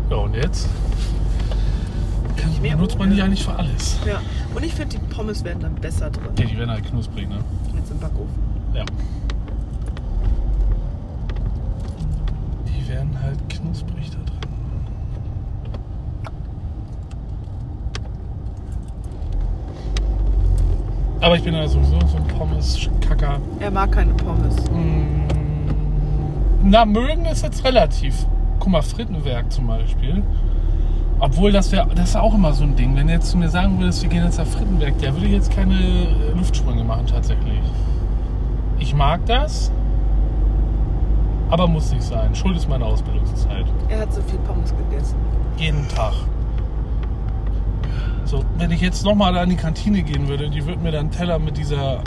Ja, 0.10 0.16
und 0.18 0.34
jetzt? 0.36 0.68
Kann, 2.38 2.50
Nicht 2.50 2.62
mehr 2.62 2.76
benutzt 2.76 2.98
man 2.98 3.10
die 3.14 3.22
eigentlich 3.22 3.44
für 3.44 3.54
alles. 3.56 3.98
Ja. 4.06 4.22
Und 4.56 4.64
ich 4.64 4.74
finde, 4.74 4.98
die 4.98 5.14
Pommes 5.14 5.44
werden 5.44 5.60
dann 5.62 5.76
besser 5.76 6.10
drin. 6.10 6.30
Ja, 6.38 6.46
die 6.46 6.58
werden 6.58 6.72
halt 6.72 6.86
knusprig, 6.86 7.28
ne? 7.28 7.40
Jetzt 7.76 7.92
im 7.92 8.00
Backofen. 8.00 8.30
Ja. 8.74 8.86
Die 12.68 12.88
werden 12.88 13.18
halt 13.22 13.38
knusprig 13.50 14.10
da 14.12 14.18
drin. 14.18 14.38
Aber 21.20 21.36
ich 21.36 21.44
bin 21.44 21.54
ja 21.54 21.68
sowieso 21.68 22.00
so 22.08 22.18
ein 22.18 22.28
Pommes-Kacker. 22.28 23.40
Er 23.60 23.72
mag 23.72 23.92
keine 23.92 24.14
Pommes. 24.14 24.56
Mm, 24.72 25.28
Na, 26.64 26.86
mögen 26.86 27.26
ist 27.26 27.44
jetzt 27.44 27.64
relativ. 27.66 28.26
Mal, 28.70 28.82
Frittenwerk 28.82 29.52
zum 29.52 29.68
Beispiel. 29.68 30.24
Obwohl, 31.20 31.52
das 31.52 31.72
wäre 31.72 31.88
das 31.96 32.10
ist 32.10 32.16
auch 32.16 32.36
immer 32.36 32.54
so 32.54 32.64
ein 32.64 32.76
Ding. 32.76 32.96
Wenn 32.96 33.08
du 33.08 33.14
jetzt 33.14 33.32
zu 33.32 33.38
mir 33.38 33.50
sagen 33.50 33.80
würdest, 33.80 34.04
wir 34.04 34.10
gehen 34.10 34.24
jetzt 34.24 34.38
nach 34.38 34.46
Frittenwerk, 34.46 35.00
der 35.00 35.14
würde 35.14 35.26
ich 35.26 35.32
jetzt 35.32 35.52
keine 35.52 35.74
äh, 35.74 36.32
Luftsprünge 36.36 36.84
machen 36.84 37.08
tatsächlich. 37.08 37.60
Ich 38.80 38.94
mag 38.94 39.26
das, 39.26 39.72
aber 41.50 41.68
muss 41.68 41.92
nicht 41.92 42.04
sein. 42.04 42.36
Schuld 42.36 42.56
ist 42.56 42.70
meine 42.70 42.86
Ausbildungszeit. 42.86 43.66
Er 43.90 44.02
hat 44.02 44.14
so 44.14 44.22
viel 44.22 44.40
Pommes 44.40 44.74
gegessen. 44.90 45.16
Jeden 45.58 45.88
Tag. 45.90 46.14
So, 48.26 48.44
wenn 48.58 48.72
ich 48.72 48.82
jetzt 48.82 49.06
nochmal 49.06 49.38
an 49.38 49.50
die 49.50 49.56
Kantine 49.56 50.04
gehen 50.04 50.28
würde, 50.28 50.50
die 50.50 50.66
würde 50.66 50.82
mir 50.82 50.92
dann 50.92 51.10
Teller 51.10 51.40
mit 51.40 51.58
dieser 51.58 52.02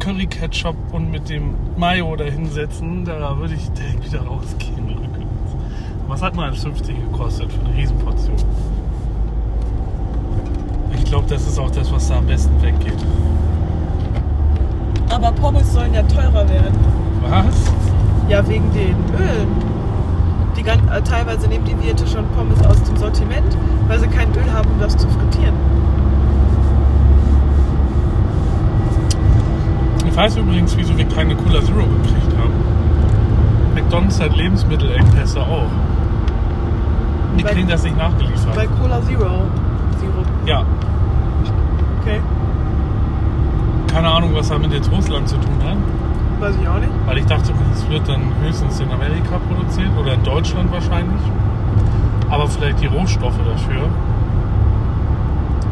Curry-Ketchup 0.00 0.76
und 0.92 1.10
mit 1.10 1.28
dem 1.28 1.54
Mayo 1.76 2.14
da 2.16 2.24
hinsetzen, 2.24 3.04
da 3.04 3.38
würde 3.38 3.54
ich 3.54 3.68
direkt 3.70 4.04
wieder 4.04 4.22
rausgehen. 4.22 4.98
Was 6.08 6.22
hat 6.22 6.36
nur 6.36 6.44
1,50 6.44 6.94
gekostet 7.10 7.52
für 7.52 7.64
eine 7.66 7.76
Riesenportion? 7.76 8.36
Ich 10.94 11.04
glaube, 11.04 11.24
das 11.28 11.46
ist 11.46 11.58
auch 11.58 11.70
das, 11.70 11.92
was 11.92 12.08
da 12.08 12.18
am 12.18 12.26
besten 12.26 12.60
weggeht. 12.62 12.94
Aber 15.10 15.32
Pommes 15.32 15.72
sollen 15.72 15.94
ja 15.94 16.02
teurer 16.02 16.48
werden. 16.48 16.74
Was? 17.28 17.72
Ja, 18.28 18.46
wegen 18.48 18.72
den 18.72 18.96
Ölen. 19.18 19.48
Die 20.56 20.62
gan- 20.62 20.88
äh, 20.88 21.02
teilweise 21.02 21.48
nehmen 21.48 21.64
die 21.64 21.78
Wirte 21.84 22.06
schon 22.06 22.24
Pommes 22.36 22.64
aus 22.66 22.82
dem 22.84 22.96
Sortiment, 22.96 23.56
weil 23.88 23.98
sie 24.00 24.08
kein 24.08 24.28
Öl 24.30 24.52
haben, 24.52 24.70
um 24.70 24.80
das 24.80 24.96
zu 24.96 25.06
frittieren. 25.08 25.54
Ich 30.08 30.16
weiß 30.16 30.36
übrigens, 30.36 30.76
wieso 30.76 30.96
wir 30.96 31.04
keine 31.06 31.36
Cola 31.36 31.60
Zero 31.62 31.80
gekriegt 31.84 32.32
haben. 32.38 32.54
McDonalds 33.74 34.18
hat 34.20 34.34
Lebensmittelengpässe 34.34 35.40
auch. 35.40 35.66
Die 37.38 37.42
Bei- 37.42 37.50
kriegen 37.52 37.68
das 37.68 37.82
nicht 37.82 37.96
nachgeliefert. 37.96 38.54
Bei 38.54 38.66
Cola 38.66 39.00
Zero. 39.02 39.42
Zero. 39.98 40.22
Ja, 40.46 40.62
Okay. 42.00 42.20
keine 43.92 44.08
Ahnung, 44.08 44.30
was 44.34 44.48
das 44.48 44.58
mit 44.58 44.72
jetzt 44.72 44.90
Russland 44.90 45.28
zu 45.28 45.36
tun 45.36 45.54
hat. 45.64 45.76
Weiß 46.40 46.54
ich 46.60 46.68
auch 46.68 46.78
nicht. 46.78 46.90
Weil 47.06 47.18
ich 47.18 47.26
dachte, 47.26 47.52
es 47.72 47.88
wird 47.88 48.06
dann 48.08 48.20
höchstens 48.42 48.78
in 48.80 48.90
Amerika 48.92 49.38
produziert 49.48 49.90
oder 49.98 50.14
in 50.14 50.22
Deutschland 50.22 50.70
wahrscheinlich. 50.70 51.20
Aber 52.30 52.46
vielleicht 52.46 52.80
die 52.80 52.86
Rohstoffe 52.86 53.38
dafür. 53.38 53.82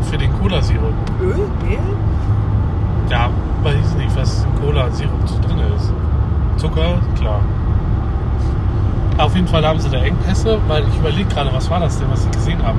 Für 0.03 0.17
den 0.19 0.33
Cola-Sirup. 0.41 0.95
Öl? 1.21 1.37
Mehl? 1.67 1.79
Ja, 3.11 3.29
weiß 3.63 3.75
ich 3.93 4.05
nicht, 4.05 4.17
was 4.17 4.45
in 4.45 4.65
Cola-Sirup 4.65 5.27
drin 5.43 5.59
ist. 5.77 5.93
Zucker, 6.57 6.99
klar. 7.19 7.41
Auf 9.19 9.35
jeden 9.35 9.47
Fall 9.47 9.65
haben 9.67 9.79
sie 9.79 9.89
da 9.89 9.99
Engpässe, 9.99 10.59
weil 10.67 10.83
ich 10.89 10.97
überlege 10.99 11.29
gerade, 11.29 11.53
was 11.53 11.71
war 11.71 11.81
das 11.81 11.99
denn, 11.99 12.11
was 12.11 12.25
ich 12.25 12.31
gesehen 12.33 12.59
habe? 12.65 12.79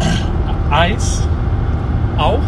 Eis 0.70 1.26
auch 2.18 2.38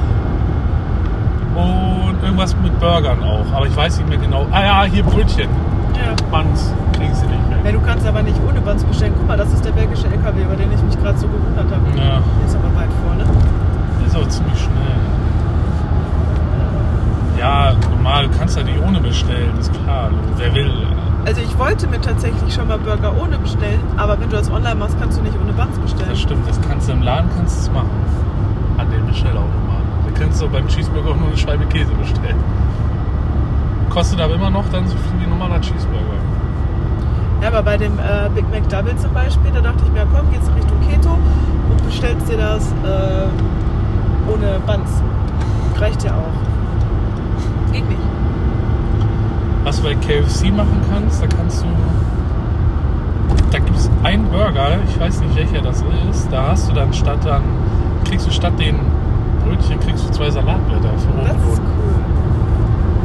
und 1.57 2.23
irgendwas 2.23 2.55
mit 2.63 2.79
Burgern 2.79 3.23
auch, 3.23 3.51
aber 3.55 3.67
ich 3.67 3.77
weiß 3.77 3.99
nicht 3.99 4.09
mehr 4.09 4.19
genau. 4.19 4.47
Ah 4.53 4.63
ja, 4.63 4.85
hier 4.85 5.03
Brötchen. 5.03 5.49
Ja. 5.95 6.15
Buns 6.31 6.73
kriegen 6.93 7.15
sie 7.15 7.27
nicht 7.27 7.39
Ja, 7.51 7.57
mehr. 7.63 7.73
du 7.73 7.81
kannst 7.81 8.07
aber 8.07 8.23
nicht 8.23 8.37
ohne 8.49 8.61
Buns 8.61 8.85
bestellen. 8.85 9.15
Guck 9.17 9.27
mal, 9.29 9.37
das 9.37 9.53
ist 9.53 9.65
der 9.65 9.73
belgische 9.73 10.07
LKW, 10.07 10.43
über 10.45 10.57
den 10.57 10.73
ich 10.73 10.83
mich 10.83 10.99
gerade 11.01 11.19
so 11.19 11.27
gewundert 11.27 11.67
habe. 11.71 11.83
Ja, 11.99 12.21
Der 12.39 12.47
ist 12.47 12.55
aber 12.57 12.75
weit 12.77 12.89
vorne. 13.07 13.25
der 13.99 14.07
ist 14.07 14.17
auch 14.17 14.29
ziemlich 14.29 14.59
schnell. 14.59 14.75
Ja, 17.41 17.73
normal, 17.91 18.29
du 18.29 18.37
kannst 18.37 18.55
ja 18.59 18.63
die 18.63 18.79
ohne 18.87 19.01
bestellen, 19.01 19.57
ist 19.59 19.73
klar. 19.73 20.11
Wer 20.37 20.55
will. 20.55 20.87
Also 21.25 21.41
ich 21.41 21.59
wollte 21.59 21.87
mir 21.87 21.99
tatsächlich 21.99 22.53
schon 22.53 22.69
mal 22.69 22.79
Burger 22.79 23.15
ohne 23.19 23.39
bestellen, 23.39 23.81
aber 23.97 24.21
wenn 24.21 24.29
du 24.29 24.37
das 24.37 24.51
online 24.51 24.75
machst, 24.75 24.95
kannst 25.01 25.17
du 25.17 25.23
nicht 25.23 25.35
ohne 25.43 25.55
Buns 25.55 25.79
bestellen. 25.79 26.11
Das 26.11 26.21
stimmt, 26.21 26.47
das 26.47 26.61
kannst 26.61 26.89
du 26.89 26.93
im 26.93 27.01
Laden 27.01 27.31
kannst 27.35 27.57
du 27.57 27.61
es 27.63 27.73
machen. 27.73 27.89
An 28.77 28.91
den 28.91 29.07
Bestellautomaten. 29.07 29.89
Da 30.05 30.21
kannst 30.21 30.43
du 30.43 30.49
beim 30.51 30.69
Cheeseburger 30.69 31.13
auch 31.13 31.17
nur 31.17 31.29
eine 31.29 31.37
Scheibe 31.39 31.65
Käse 31.65 31.95
bestellen. 31.95 32.37
Kostet 33.89 34.21
aber 34.21 34.35
immer 34.35 34.51
noch 34.51 34.69
dann 34.69 34.87
so 34.87 34.97
viel 34.99 35.21
wie 35.21 35.25
ein 35.25 35.31
normaler 35.31 35.63
Cheeseburger. 35.63 36.21
Ja, 37.41 37.49
aber 37.49 37.63
bei 37.63 37.79
dem 37.79 37.99
äh, 37.99 38.29
Big 38.35 38.45
Mac 38.51 38.69
Double 38.69 38.95
zum 38.97 39.15
Beispiel, 39.15 39.51
da 39.55 39.63
dachte 39.63 39.83
ich 39.87 39.93
mir, 39.93 40.07
komm, 40.15 40.31
gehst 40.31 40.47
du 40.47 40.53
Richtung 40.53 40.79
Keto 40.87 41.17
und 41.71 41.87
bestellst 41.87 42.29
dir 42.29 42.37
das 42.37 42.71
äh, 42.85 44.31
ohne 44.31 44.61
Buns. 44.67 44.91
Reicht 45.81 46.05
ja 46.05 46.13
auch. 46.13 46.50
Geht 47.73 47.89
nicht. 47.89 48.01
Was 49.65 49.77
du 49.77 49.83
bei 49.85 49.95
KFC 49.95 50.53
machen 50.53 50.81
kannst, 50.91 51.23
da 51.23 51.27
kannst 51.27 51.63
du. 51.63 51.67
Da 53.51 53.59
gibt 53.59 53.77
es 53.77 53.91
einen 54.03 54.25
Burger, 54.31 54.79
ich 54.89 54.99
weiß 54.99 55.21
nicht 55.21 55.37
welcher 55.37 55.61
das 55.61 55.85
ist. 56.11 56.29
Da 56.31 56.49
hast 56.49 56.69
du 56.69 56.73
dann 56.73 56.93
statt 56.93 57.19
dann, 57.25 57.43
kriegst 58.05 58.27
du 58.27 58.31
statt 58.31 58.59
den 58.59 58.77
Brötchen, 59.45 59.79
kriegst 59.81 60.09
du 60.09 60.13
zwei 60.13 60.31
Salatblätter 60.31 60.91
für 60.99 61.27
Das 61.27 61.37
ist 61.37 61.61
cool. 61.61 61.95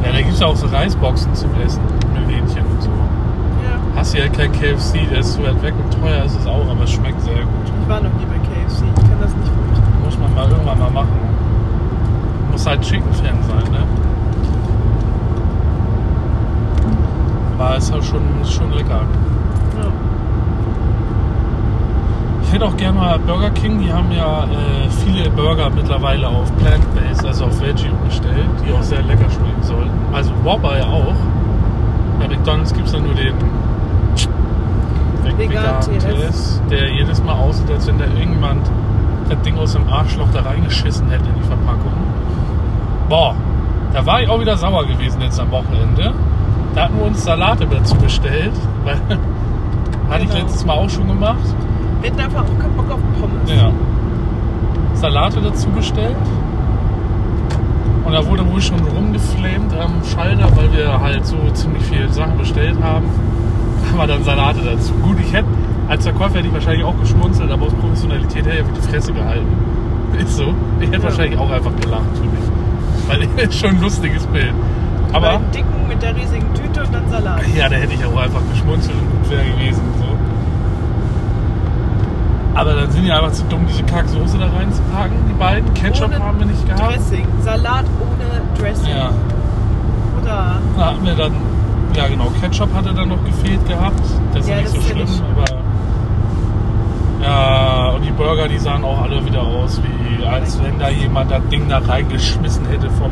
Ja, 0.04 0.12
da 0.12 0.17
gibt 0.17 0.34
es 0.34 0.41
auch 0.41 0.56
so 0.56 0.67
Reisboxen 0.67 1.34
zum 1.34 1.49
Essen 1.65 1.82
mit 2.13 2.28
Hähnchen 2.30 2.65
und 2.65 2.82
so. 2.82 2.89
Ja. 2.89 3.80
Hast 3.95 4.13
du 4.13 4.19
ja 4.19 4.28
kein 4.28 4.51
KFC, 4.51 5.10
der 5.10 5.19
ist 5.19 5.34
zu 5.34 5.43
weit 5.43 5.62
weg 5.62 5.73
und 5.84 6.01
teuer 6.01 6.23
ist 6.23 6.39
es 6.39 6.45
auch, 6.47 6.67
aber 6.69 6.84
es 6.84 6.91
schmeckt 6.91 7.21
sehr 7.21 7.34
gut. 7.34 7.65
Ich 7.82 7.89
war 7.89 8.01
noch 8.01 8.13
nie 8.13 8.25
bei 8.25 8.38
KFC. 8.38 8.84
Ich 8.86 9.10
kann 9.10 9.19
das 9.19 9.36
nicht 9.36 9.51
gut. 9.51 10.06
Muss 10.06 10.17
man 10.19 10.34
mal 10.36 10.49
irgendwann 10.49 10.80
mal 10.80 10.91
machen. 10.91 11.19
Muss 12.51 12.65
halt 12.65 12.82
Chicken-Fan 12.82 13.43
sein, 13.43 13.71
ne? 13.71 13.80
Aber 17.57 17.77
ist 17.77 17.91
halt 17.91 18.03
schon, 18.03 18.21
schon 18.45 18.71
lecker. 18.73 19.01
Ja. 19.81 19.87
Ich 22.43 22.53
hätte 22.53 22.65
auch 22.65 22.77
gerne 22.77 22.99
mal 22.99 23.19
Burger 23.19 23.49
King, 23.51 23.79
die 23.79 23.91
haben 23.91 24.11
ja 24.11 24.43
äh, 24.43 24.89
viele 25.03 25.29
Burger 25.29 25.69
mittlerweile 25.69 26.27
auf 26.27 26.51
Plant-Based, 26.57 27.25
also 27.25 27.45
auf 27.45 27.59
Veggie 27.61 27.89
umgestellt, 27.89 28.45
die 28.67 28.71
auch 28.73 28.81
sehr 28.83 29.01
lecker 29.03 29.29
schmecken 29.29 29.61
sollten. 29.63 29.91
Also 30.13 30.31
Whopper 30.43 30.77
ja 30.77 30.85
auch. 30.85 31.15
Bei 32.19 32.27
McDonalds 32.27 32.73
gibt 32.73 32.87
es 32.87 32.93
ja 32.93 32.99
nur 32.99 33.13
den 33.13 33.33
Ve- 35.23 35.37
Vegan 35.37 35.81
TS. 35.81 36.61
der 36.69 36.89
jedes 36.93 37.21
Mal 37.23 37.33
aussieht, 37.33 37.69
als 37.71 37.87
wenn 37.87 37.97
da 37.97 38.05
irgendjemand 38.05 38.61
das 39.27 39.41
Ding 39.41 39.57
aus 39.57 39.73
dem 39.73 39.87
Arschloch 39.89 40.27
da 40.33 40.41
reingeschissen 40.41 41.09
hätte 41.09 41.27
in 41.27 41.35
die 41.35 41.47
Verpackung. 41.47 41.91
Boah, 43.09 43.33
da 43.91 44.05
war 44.05 44.21
ich 44.21 44.29
auch 44.29 44.39
wieder 44.39 44.55
sauer 44.55 44.85
gewesen 44.85 45.19
jetzt 45.21 45.39
am 45.39 45.51
Wochenende. 45.51 46.13
Da 46.75 46.83
hatten 46.83 46.97
wir 46.97 47.05
uns 47.05 47.23
Salate 47.23 47.65
dazu 47.65 47.95
bestellt, 47.95 48.51
weil 48.83 48.95
hatte 50.09 50.23
ich 50.23 50.29
Genau. 50.29 50.41
letztes 50.43 50.65
Mal 50.65 50.73
auch 50.73 50.89
schon 50.89 51.07
gemacht. 51.07 51.38
Wir 52.01 52.11
hatten 52.11 52.19
einfach 52.19 52.41
auch 52.43 52.59
keinen 52.59 52.75
Bock 52.75 52.91
auf 52.91 52.99
Pommes. 53.19 53.49
Ja. 53.51 53.71
Salate 54.93 55.41
dazu 55.41 55.69
bestellt. 55.69 56.15
Und 58.05 58.13
da 58.13 58.25
wurde 58.27 58.45
wohl 58.51 58.61
schon 58.61 58.79
rumgeflamed 58.81 59.73
am 59.79 59.93
Schalter, 60.03 60.47
weil 60.55 60.71
wir 60.73 60.99
halt 61.01 61.25
so 61.25 61.38
ziemlich 61.53 61.83
viele 61.83 62.07
Sachen 62.09 62.38
bestellt 62.38 62.75
haben. 62.83 63.05
Da 63.91 63.97
war 63.97 64.07
dann 64.07 64.23
Salate 64.23 64.59
dazu. 64.61 64.93
Gut, 65.01 65.17
ich 65.19 65.33
hätte, 65.33 65.47
als 65.89 66.03
Verkäufer 66.03 66.35
hätte 66.38 66.47
ich 66.47 66.53
wahrscheinlich 66.53 66.85
auch 66.85 66.97
geschmunzelt, 66.99 67.49
aber 67.51 67.65
aus 67.65 67.73
Professionalität 67.73 68.45
habe 68.45 68.57
ich 68.57 68.79
die 68.81 68.88
Fresse 68.89 69.11
gehalten. 69.13 69.47
Ist 70.19 70.35
so. 70.38 70.53
Ich 70.79 70.88
hätte 70.88 70.97
Ja. 70.99 71.03
wahrscheinlich 71.03 71.39
auch 71.39 71.49
einfach 71.49 71.75
gelacht 71.81 72.03
für 72.13 72.23
mich. 72.25 73.27
Weil 73.38 73.43
ist 73.47 73.59
schon 73.59 73.71
ein 73.71 73.81
lustiges 73.81 74.25
Bild. 74.27 74.53
Aber 75.15 75.28
beiden 75.30 75.51
Dicken 75.51 75.88
mit 75.88 76.01
der 76.01 76.15
riesigen 76.15 76.54
Tüte 76.54 76.84
und 76.84 76.93
dann 76.93 77.10
Salat. 77.10 77.41
ja, 77.56 77.69
da 77.69 77.75
hätte 77.75 77.93
ich 77.93 78.06
auch 78.06 78.17
einfach 78.17 78.41
geschmunzelt 78.51 78.95
und 78.95 79.12
gut 79.21 79.32
wäre 79.32 79.43
gewesen. 79.45 79.82
So. 79.99 80.06
Aber 82.60 82.73
dann 82.73 82.89
sind 82.91 83.04
die 83.04 83.12
einfach 83.12 83.32
zu 83.34 83.43
dumm, 83.45 83.65
diese 83.67 83.84
Kacksoße 83.84 84.38
da 84.38 84.45
reinzupacken, 84.47 85.17
die 85.30 85.34
beiden. 85.34 85.73
Ketchup 85.73 86.08
Ohne 86.08 86.23
haben 86.23 86.39
wir 86.39 86.45
nicht 86.45 86.65
gehabt. 86.65 86.95
Dressing. 86.95 87.28
Salat 87.41 87.86
ohne 87.99 88.41
Dressing. 88.60 88.89
Ja, 88.95 89.10
Oder 90.21 90.56
da 90.78 90.86
hatten 90.86 91.06
wir 91.06 91.15
dann, 91.15 91.34
ja 91.95 92.08
genau, 92.08 92.32
Ketchup 92.41 92.73
hatte 92.73 92.93
dann 92.93 93.10
noch 93.10 93.23
gefehlt 93.25 93.67
gehabt. 93.67 93.99
Das 94.34 94.41
ist 94.43 94.49
Ja, 94.49 94.56
nicht 94.56 94.67
das 94.67 94.73
so 94.73 94.80
ist 94.80 94.86
schlimm, 94.88 94.99
nicht- 94.99 95.23
aber. 95.36 95.45
Ja, 97.23 97.89
und 97.95 98.04
die 98.06 98.12
Burger, 98.12 98.47
die 98.47 98.60
sahen 98.60 98.84
auch 98.84 99.01
alle 99.01 99.25
wieder 99.25 99.41
aus, 99.41 99.82
wie 99.84 100.25
als 100.25 100.62
wenn 100.63 100.78
da 100.80 100.89
jemand 100.89 101.32
das 101.32 101.41
Ding 101.51 101.67
da 101.67 101.80
reingeschmissen 101.80 102.65
hätte 102.67 102.89
vom 102.91 103.12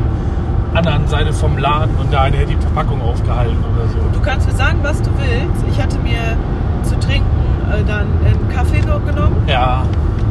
anderen 0.74 1.06
Seite 1.08 1.32
vom 1.32 1.56
Laden 1.58 1.94
und 1.96 2.12
der 2.12 2.22
eine 2.22 2.36
hätte 2.38 2.54
die 2.54 2.60
Verpackung 2.60 3.00
aufgehalten 3.02 3.56
oder 3.74 3.88
so. 3.88 3.98
du 4.12 4.20
kannst 4.20 4.48
mir 4.48 4.54
sagen, 4.54 4.78
was 4.82 5.00
du 5.02 5.10
willst. 5.16 5.64
Ich 5.70 5.80
hatte 5.82 5.98
mir 5.98 6.18
zu 6.82 6.98
trinken 7.00 7.26
äh, 7.72 7.82
dann 7.84 8.06
einen 8.24 8.48
Kaffee 8.54 8.80
genommen, 8.80 9.36
Ja, 9.46 9.82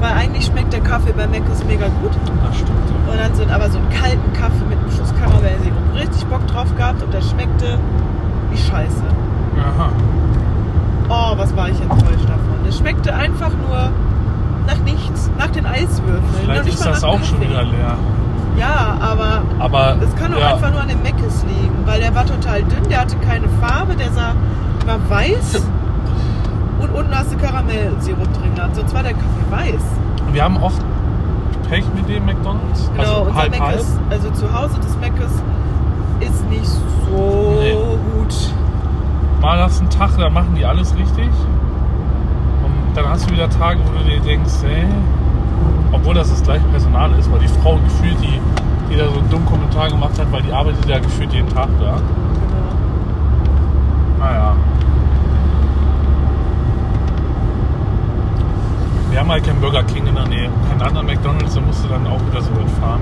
weil 0.01 0.11
eigentlich 0.11 0.45
schmeckt 0.45 0.73
der 0.73 0.81
Kaffee 0.81 1.13
bei 1.13 1.27
Mc's 1.27 1.63
mega 1.65 1.87
gut. 2.01 2.11
das 2.45 2.55
stimmt. 2.57 2.69
ja. 2.89 3.11
Und 3.13 3.19
dann 3.19 3.35
so, 3.35 3.43
aber 3.53 3.69
so 3.69 3.77
einen 3.79 3.89
kalten 3.89 4.33
Kaffee 4.33 4.65
mit 4.69 4.77
einem 4.79 4.91
Schuss 4.91 5.13
Karamellsirup. 5.19 5.93
Richtig 5.95 6.25
Bock 6.27 6.45
drauf 6.47 6.75
gehabt 6.75 7.01
und 7.03 7.13
der 7.13 7.21
schmeckte 7.21 7.77
wie 8.51 8.57
Scheiße. 8.57 9.03
Aha. 9.59 9.89
Oh, 11.09 11.37
was 11.37 11.55
war 11.55 11.69
ich 11.69 11.79
enttäuscht 11.79 12.23
davon. 12.27 12.65
Es 12.67 12.77
schmeckte 12.79 13.13
einfach 13.15 13.51
nur 13.51 13.89
nach 14.67 14.77
nichts, 14.85 15.29
nach 15.37 15.47
den 15.47 15.65
Eiswürfeln. 15.65 16.23
Vielleicht 16.41 16.67
ist 16.67 16.85
das 16.85 17.03
auch 17.03 17.21
schon 17.23 17.39
Kaffee. 17.39 17.49
wieder 17.49 17.63
leer. 17.63 17.97
Ja, 18.57 18.97
aber 18.99 19.41
Aber 19.59 19.95
es 20.01 20.15
kann 20.15 20.33
auch 20.33 20.39
ja, 20.39 20.53
einfach 20.55 20.71
nur 20.71 20.81
an 20.81 20.87
den 20.87 21.01
Meckes 21.01 21.43
liegen, 21.43 21.75
weil 21.85 21.99
der 21.99 22.13
war 22.13 22.25
total 22.25 22.61
dünn, 22.63 22.87
der 22.89 23.01
hatte 23.01 23.15
keine 23.17 23.47
Farbe, 23.61 23.95
der 23.95 24.11
sah, 24.11 24.33
war 24.85 24.99
weiß 25.09 25.61
und 26.79 26.89
unten 26.93 27.15
hast 27.17 27.33
du 27.33 27.37
Karamellsirup 27.37 28.31
drin 28.33 28.53
gehabt. 28.55 28.75
Sonst 28.75 28.93
war 28.93 29.03
der 29.03 29.13
Kaffee 29.13 29.49
weiß. 29.49 29.81
wir 30.31 30.43
haben 30.43 30.57
oft 30.57 30.81
Pech 31.69 31.85
mit 31.95 32.07
dem 32.09 32.25
McDonalds. 32.25 32.89
Genau, 32.95 33.03
also 33.03 33.21
unser 33.23 33.35
halb, 33.41 33.59
halb. 33.59 33.71
Meckes, 33.77 33.99
also 34.09 34.29
zu 34.31 34.53
Hause 34.53 34.79
des 34.79 34.95
Meckes 34.97 35.31
ist 36.19 36.49
nicht 36.49 36.65
so 36.67 37.55
Nee. 37.59 37.73
gut. 37.73 38.35
Mal 39.41 39.59
hast 39.59 39.77
du 39.79 39.81
einen 39.81 39.89
Tag, 39.89 40.11
da 40.17 40.29
machen 40.29 40.55
die 40.55 40.65
alles 40.65 40.95
richtig. 40.95 41.25
Und 42.63 42.95
dann 42.95 43.09
hast 43.09 43.27
du 43.29 43.33
wieder 43.33 43.49
Tage, 43.49 43.79
wo 43.85 43.97
du 43.97 44.03
dir 44.05 44.19
denkst, 44.19 44.53
hey, 44.63 44.85
obwohl 45.93 46.15
das 46.15 46.29
das 46.29 46.43
gleiche 46.43 46.65
Personal 46.65 47.11
ist, 47.17 47.31
weil 47.31 47.39
die 47.39 47.47
Frau 47.47 47.77
gefühlt, 47.77 48.17
die, 48.21 48.39
die 48.89 48.97
da 48.97 49.07
so 49.07 49.19
einen 49.19 49.29
dummen 49.29 49.45
Kommentar 49.45 49.87
gemacht 49.89 50.19
hat, 50.19 50.31
weil 50.31 50.41
die 50.41 50.51
arbeitet 50.51 50.85
ja 50.87 50.99
gefühlt 50.99 51.31
jeden 51.31 51.47
Tag 51.49 51.69
da. 51.79 51.95
Genau. 51.95 52.73
Naja. 54.19 54.55
Wir 59.11 59.19
haben 59.19 59.31
halt 59.31 59.45
keinen 59.45 59.61
Burger 59.61 59.83
King 59.83 60.07
in 60.07 60.15
der 60.15 60.27
Nähe, 60.27 60.49
keinen 60.67 60.81
anderen 60.81 61.05
McDonalds, 61.05 61.53
da 61.53 61.61
musst 61.61 61.83
du 61.83 61.87
dann 61.87 62.07
auch 62.07 62.19
wieder 62.29 62.41
so 62.41 62.49
weit 62.55 62.69
fahren. 62.81 63.01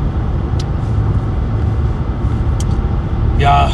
Ja. 3.37 3.71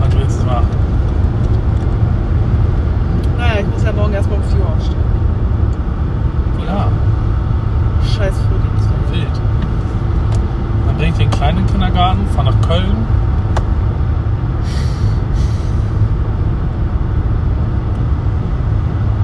Was 0.00 0.16
willst 0.16 0.40
du 0.40 0.46
machen? 0.46 0.68
Naja, 3.36 3.60
ich 3.60 3.66
muss 3.66 3.84
ja 3.84 3.92
morgen 3.92 4.14
erstmal 4.14 4.38
um 4.38 4.44
4 4.44 4.60
Uhr 4.60 4.66
aufstehen. 4.66 5.09
Ja, 6.70 6.86
Scheiß 8.16 8.34
Frühdienst. 8.48 8.88
wild. 9.10 9.40
Dann 10.86 10.96
bringe 10.96 11.10
ich 11.10 11.18
den 11.18 11.30
kleinen 11.32 11.66
Kindergarten, 11.66 12.24
fahre 12.28 12.52
nach 12.52 12.68
Köln. 12.68 12.96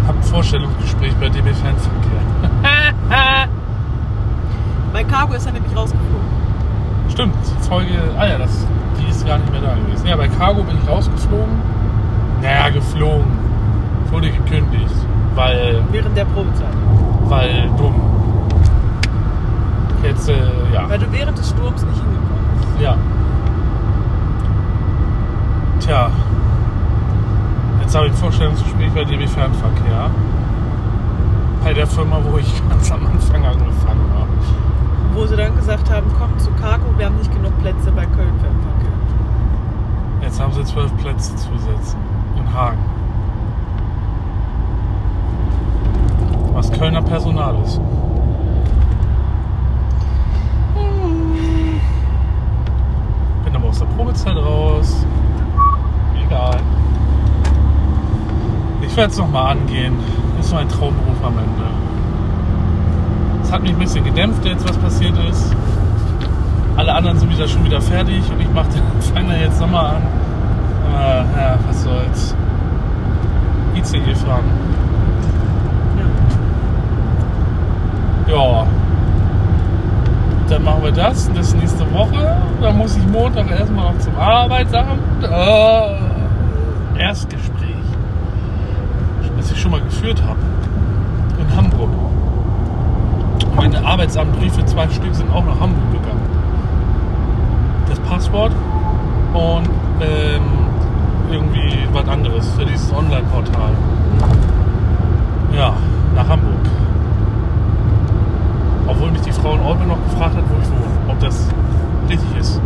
Hab 0.07 0.17
ein 0.17 0.23
Vorstellungsgespräch 0.23 1.15
bei 1.17 1.29
DB 1.29 1.53
Fernverkehr. 1.53 2.21
Bei 4.93 5.05
Cargo 5.05 5.35
ist 5.35 5.45
er 5.47 5.53
nämlich 5.53 5.77
rausgeflogen. 5.77 6.27
Stimmt, 7.11 7.35
die 7.45 7.69
Folge, 7.69 7.93
ah 8.19 8.27
ja, 8.27 8.39
das, 8.39 8.67
die 8.99 9.11
ist 9.11 9.27
gar 9.27 9.37
nicht 9.37 9.53
mehr 9.53 9.61
da 9.61 9.75
gewesen. 9.75 10.07
Ja, 10.07 10.17
bei 10.17 10.27
Cargo 10.27 10.63
bin 10.63 10.79
ich 10.83 10.89
rausgeflogen. 10.89 11.55
Naja, 12.41 12.71
geflogen. 12.71 13.27
Wurde 14.11 14.31
gekündigt, 14.31 14.95
weil, 15.35 15.83
Während 15.93 16.17
der 16.17 16.25
Probezeit. 16.25 16.73
Weil 17.29 17.69
dumm. 17.77 17.95
Jetzt, 20.03 20.29
äh, 20.29 20.35
ja. 20.73 20.89
Weil 20.89 20.99
du 20.99 21.11
während 21.13 21.39
des 21.39 21.51
Sturms 21.51 21.83
nicht 21.83 21.97
hingekommen 21.97 22.45
bist. 22.55 22.81
Ja. 22.81 22.97
Tja. 25.81 26.11
Jetzt 27.81 27.95
habe 27.95 28.07
ich 28.07 28.13
ein 28.13 28.19
Vorstellungsgespräch 28.19 28.93
bei 28.93 29.05
DB 29.05 29.27
Fernverkehr. 29.27 30.11
Bei 31.65 31.73
der 31.73 31.87
Firma, 31.87 32.21
wo 32.25 32.39
ich 32.39 32.69
ganz 32.69 32.91
am 32.93 33.07
Anfang 33.07 33.45
angefangen 33.45 34.11
habe. 34.15 34.29
Wo 35.15 35.27
sie 35.27 35.37
dann 35.37 35.57
gesagt 35.57 35.91
haben, 35.91 36.07
komm 36.19 36.39
zu 36.39 36.51
Cargo, 36.61 36.87
wir 36.97 37.07
haben 37.07 37.17
nicht 37.17 37.33
genug 37.33 37.59
Plätze 37.61 37.91
bei 37.91 38.05
Köln 38.07 38.39
Fernverkehr. 38.41 38.93
Jetzt 40.23 40.41
haben 40.41 40.53
sie 40.53 40.65
zwölf 40.65 40.95
Plätze 40.99 41.35
zu 41.37 41.49
besetzen. 41.51 41.99
In 42.37 42.53
Hagen. 42.53 42.96
was 46.57 46.73
Kölner 46.73 47.03
Personal 47.03 47.55
ist. 47.63 47.77
Hm. 50.75 51.81
Bin 53.45 53.57
aber 53.57 53.69
aus 53.69 53.79
der 53.79 53.87
Probezeit 53.87 54.37
raus. 54.37 55.05
Egal. 56.27 56.57
Ich 58.81 58.97
werde 58.97 59.13
es 59.13 59.19
nochmal 59.19 59.53
angehen. 59.53 59.99
Ist 60.41 60.49
so 60.49 60.57
ein 60.57 60.69
Traumberuf 60.69 61.23
am 61.23 61.35
Ende. 61.37 61.67
Es 63.43 63.53
hat 63.53 63.63
mich 63.63 63.73
ein 63.73 63.79
bisschen 63.79 64.05
gedämpft 64.05 64.45
jetzt, 64.47 64.67
was 64.67 64.79
passiert 64.79 65.17
ist. 65.29 65.55
Alle 66.77 66.95
anderen 66.95 67.19
sind 67.19 67.31
wieder 67.31 67.47
schon 67.47 67.65
wieder 67.65 67.83
fertig 67.83 68.23
und 68.31 68.41
ich 68.41 68.51
mache 68.55 68.69
fange 69.15 69.29
da 69.29 69.37
jetzt 69.37 69.61
nochmal 69.61 69.97
an. 69.97 70.03
Aber 70.89 71.25
ja, 71.39 71.59
was 71.69 71.83
soll's. 71.83 72.35
ICE-Fragen. 73.75 74.66
Ja. 78.29 78.67
Dann 80.49 80.65
machen 80.65 80.85
wir 80.85 80.93
das. 80.93 81.31
Das 81.33 81.55
nächste 81.55 81.93
Woche. 81.93 82.37
Dann 82.61 82.79
muss 82.79 82.97
ich 82.97 83.07
Montag 83.07 83.51
erstmal 83.51 83.93
noch 83.93 83.99
zum 83.99 84.17
Arbeitsamt. 84.17 85.23
Äh, 85.23 87.01
Erstgespräch. 87.01 87.67
Das 89.37 89.51
ich 89.51 89.61
schon 89.61 89.71
mal 89.71 89.81
geführt 89.81 90.23
habe. 90.23 90.39
In 91.39 91.57
Hamburg. 91.57 91.91
Meine 93.55 93.85
Arbeitsamtbriefe, 93.85 94.65
zwei 94.67 94.89
Stück, 94.89 95.15
sind 95.15 95.31
auch 95.33 95.45
nach 95.45 95.61
Hamburg 95.61 95.93
gegangen. 95.93 96.21
Das 97.89 97.99
Passwort 98.01 98.53
und 99.33 99.69
ähm, 100.01 100.43
irgendwie 101.31 101.79
was 101.93 102.09
anderes 102.09 102.49
für 102.57 102.65
dieses 102.65 102.93
Online-Portal. 102.93 103.71
Ja, 105.55 105.75
nach 106.15 106.29
Hamburg. 106.29 106.66
Obwohl 108.87 109.11
mich 109.11 109.23
die 109.23 109.33
Frau 109.33 109.55
in 109.55 109.61
Olpe 109.61 109.85
noch 109.85 110.03
gefragt 110.11 110.37
hat, 110.37 110.45
wo 110.49 110.55
ich 110.61 110.69
wohne. 110.69 111.13
Ob 111.13 111.21
das 111.21 111.49
richtig 112.09 112.37
ist. 112.39 112.61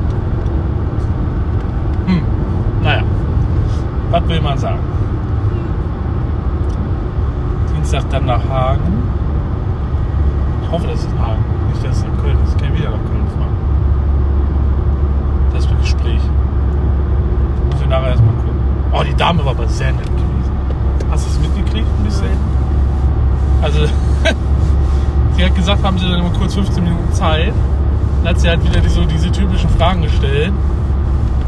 Hm, 2.06 2.22
naja. 2.82 3.02
Was 4.10 4.28
will 4.28 4.40
man 4.40 4.58
sagen? 4.58 4.80
Dienstag 7.74 8.10
dann 8.10 8.26
nach 8.26 8.46
Hagen. 8.48 9.02
Ich 10.62 10.70
hoffe, 10.70 10.86
das 10.88 11.00
ist 11.00 11.18
Hagen. 11.18 11.44
Nicht, 11.68 11.84
dass 11.84 11.98
es 11.98 12.02
in 12.04 12.16
Köln 12.18 12.36
ist. 12.44 12.54
Ich 12.54 12.62
kann 12.62 12.74
wieder 12.74 12.90
nach 12.90 13.04
Köln 13.10 13.26
fahren. 13.38 13.56
Das 15.52 15.68
wird 15.68 15.80
Gespräch. 15.80 16.20
Muss 17.70 17.80
ich 17.80 17.88
nachher 17.88 18.08
erstmal 18.08 18.34
gucken. 18.34 18.60
Oh, 18.92 19.02
die 19.02 19.14
Dame 19.14 19.44
war 19.44 19.52
aber 19.52 19.68
sehr 19.68 19.92
nett 19.92 20.04
gewesen. 20.04 20.52
Hast 21.10 21.26
du 21.26 21.30
es 21.30 21.40
mitgekriegt 21.40 21.86
ein 21.98 22.04
bisschen? 22.04 22.36
Also, 23.62 23.80
sie 25.40 25.46
hat 25.46 25.54
gesagt, 25.54 25.82
haben 25.82 25.96
sie 25.96 26.06
dann 26.06 26.20
immer 26.20 26.38
kurz 26.38 26.54
15 26.54 26.84
Minuten 26.84 27.14
Zeit. 27.14 27.54
Dann 28.22 28.34
hat 28.34 28.40
sie 28.40 28.48
halt 28.50 28.62
wieder 28.62 28.80
die, 28.80 28.90
so 28.90 29.06
diese 29.06 29.32
typischen 29.32 29.70
Fragen 29.70 30.02
gestellt. 30.02 30.52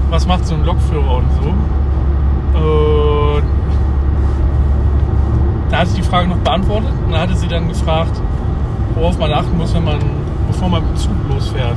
Was 0.09 0.27
macht 0.27 0.47
so 0.47 0.55
ein 0.55 0.65
Lokführer 0.65 1.17
und 1.17 1.27
so. 1.43 2.59
Und 2.59 3.43
da 5.69 5.79
hatte 5.79 5.91
ich 5.91 5.97
die 5.97 6.03
Frage 6.03 6.29
noch 6.29 6.39
beantwortet 6.39 6.91
und 7.05 7.13
dann 7.13 7.21
hatte 7.21 7.37
sie 7.37 7.49
dann 7.49 7.69
gefragt, 7.69 8.19
worauf 8.95 9.19
man 9.19 9.31
achten 9.31 9.59
muss, 9.59 9.75
wenn 9.75 9.85
man, 9.85 9.99
bevor 10.47 10.71
man 10.71 10.83
mit 10.85 10.93
dem 10.93 10.97
Zug 10.97 11.13
losfährt. 11.29 11.77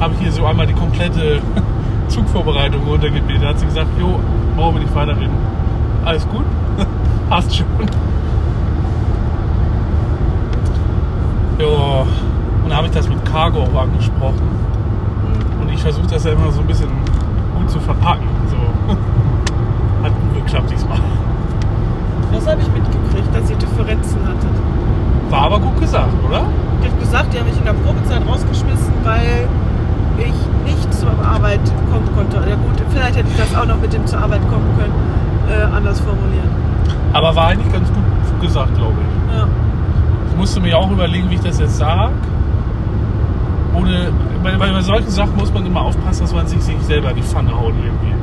Habe 0.00 0.14
ich 0.14 0.20
hier 0.20 0.32
so 0.32 0.44
einmal 0.44 0.66
die 0.66 0.74
komplette 0.74 1.42
Zugvorbereitung 2.08 2.82
runtergebetet. 2.88 3.44
Da 3.44 3.48
hat 3.50 3.60
sie 3.60 3.66
gesagt, 3.66 3.88
jo, 4.00 4.18
brauchen 4.56 4.76
wir 4.76 4.82
nicht 4.82 4.94
weiterreden. 4.96 5.36
Alles 6.04 6.26
gut? 6.28 6.44
Passt 7.28 7.54
schon. 7.54 7.66
Ja, 11.58 11.66
und 11.66 12.68
dann 12.68 12.76
habe 12.76 12.86
ich 12.86 12.92
das 12.92 13.08
mit 13.08 13.24
Cargo 13.24 13.60
auch 13.60 13.82
angesprochen. 13.82 14.48
Und 15.60 15.72
ich 15.72 15.80
versuche 15.80 16.06
das 16.06 16.24
ja 16.24 16.32
immer 16.32 16.50
so 16.50 16.60
ein 16.60 16.66
bisschen 16.66 16.88
gut 17.56 17.70
zu 17.70 17.80
verpacken. 17.80 18.26
So. 18.48 18.56
Hat 20.04 20.12
gut 20.12 20.44
geklappt 20.44 20.70
diesmal. 20.70 20.98
Das 22.32 22.46
habe 22.46 22.60
ich 22.60 22.68
mitgekriegt, 22.68 23.34
dass 23.34 23.50
ihr 23.50 23.56
Differenzen 23.56 24.18
hattet. 24.26 24.50
War 25.30 25.42
aber 25.42 25.60
gut 25.60 25.78
gesagt, 25.80 26.12
oder? 26.26 26.42
Ich 26.80 26.88
habe 26.90 26.98
gesagt, 26.98 27.32
die 27.32 27.38
haben 27.38 27.46
mich 27.46 27.56
in 27.56 27.64
der 27.64 27.74
Probezeit 27.74 28.22
rausgeschmissen, 28.26 28.92
weil 29.04 29.46
ich 30.18 30.34
nicht 30.64 30.94
zur 30.94 31.10
Arbeit 31.24 31.60
kommen 31.90 32.08
konnte. 32.16 32.36
Ja 32.48 32.56
gut, 32.56 32.82
vielleicht 32.90 33.16
hätte 33.16 33.28
ich 33.28 33.36
das 33.36 33.54
auch 33.54 33.66
noch 33.66 33.80
mit 33.80 33.92
dem 33.92 34.06
zur 34.06 34.18
Arbeit 34.18 34.40
kommen 34.48 34.66
können, 34.78 34.94
äh, 35.48 35.62
anders 35.74 36.00
formulieren. 36.00 36.50
Aber 37.12 37.34
war 37.36 37.48
eigentlich 37.48 37.72
ganz 37.72 37.88
gut 37.88 38.40
gesagt, 38.40 38.74
glaube 38.76 38.96
ich. 39.00 39.36
Ja. 39.36 39.46
Ich 40.32 40.38
musste 40.38 40.60
mir 40.60 40.78
auch 40.78 40.90
überlegen, 40.90 41.28
wie 41.28 41.34
ich 41.34 41.42
das 41.42 41.58
jetzt 41.60 41.76
sage. 41.76 42.14
Ohne, 43.74 44.10
bei, 44.42 44.56
bei 44.56 44.80
solchen 44.80 45.10
Sachen 45.10 45.36
muss 45.36 45.52
man 45.52 45.66
immer 45.66 45.82
aufpassen, 45.82 46.22
dass 46.22 46.32
man 46.32 46.46
sich 46.46 46.66
nicht 46.66 46.84
selber 46.86 47.10
in 47.10 47.16
die 47.16 47.22
Pfanne 47.22 47.52
haut 47.52 47.74
irgendwie. 47.76 48.14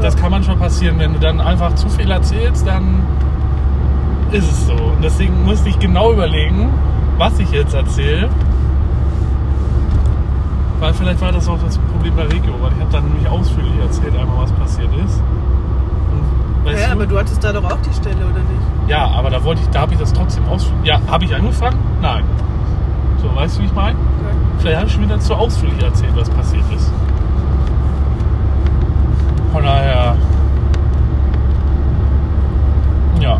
Das 0.00 0.16
kann 0.16 0.30
manchmal 0.30 0.56
passieren, 0.56 0.96
wenn 1.00 1.12
du 1.12 1.18
dann 1.18 1.40
einfach 1.40 1.74
zu 1.74 1.88
viel 1.88 2.08
erzählst, 2.08 2.64
dann 2.66 3.02
ist 4.30 4.44
es 4.44 4.66
so. 4.68 4.74
Und 4.74 5.02
deswegen 5.02 5.44
musste 5.44 5.68
ich 5.68 5.78
genau 5.80 6.12
überlegen, 6.12 6.72
was 7.18 7.36
ich 7.40 7.50
jetzt 7.50 7.74
erzähle. 7.74 8.28
Weil 10.78 10.94
vielleicht 10.94 11.20
war 11.20 11.32
das 11.32 11.48
auch 11.48 11.58
das 11.58 11.78
Problem 11.78 12.14
bei 12.14 12.24
Regio, 12.24 12.54
weil 12.60 12.72
ich 12.74 12.80
habe 12.80 12.92
dann 12.92 13.04
nämlich 13.06 13.28
ausführlich 13.28 13.76
erzählt, 13.80 14.16
einmal 14.16 14.38
was 14.44 14.52
passiert 14.52 14.90
ist. 15.04 15.20
Weißt 16.64 16.80
Ja, 16.80 16.86
du? 16.88 16.92
aber 16.92 17.06
du 17.06 17.18
hattest 17.18 17.44
da 17.44 17.52
doch 17.52 17.64
auch 17.64 17.78
die 17.86 17.92
Stelle, 17.94 18.16
oder 18.24 18.38
nicht? 18.40 18.88
Ja, 18.88 19.06
aber 19.08 19.30
da 19.30 19.42
wollte 19.44 19.62
ich, 19.62 19.68
da 19.68 19.80
habe 19.82 19.92
ich 19.94 19.98
das 20.00 20.12
trotzdem 20.12 20.46
ausführlich. 20.48 20.86
Ja, 20.86 20.98
habe 21.08 21.24
ich 21.24 21.34
angefangen? 21.34 21.78
Nein. 22.00 22.24
So, 23.20 23.34
weißt 23.34 23.56
du, 23.58 23.62
wie 23.62 23.66
ich 23.66 23.74
meine? 23.74 23.96
Vielleicht 24.58 24.76
habe 24.78 24.86
ich 24.86 24.92
schon 24.92 25.02
wieder 25.02 25.20
zu 25.20 25.34
ausführlich 25.34 25.82
erzählt, 25.82 26.12
was 26.16 26.28
passiert 26.30 26.64
ist. 26.74 26.90
Von 29.52 29.62
daher. 29.62 30.16
Ja. 33.20 33.38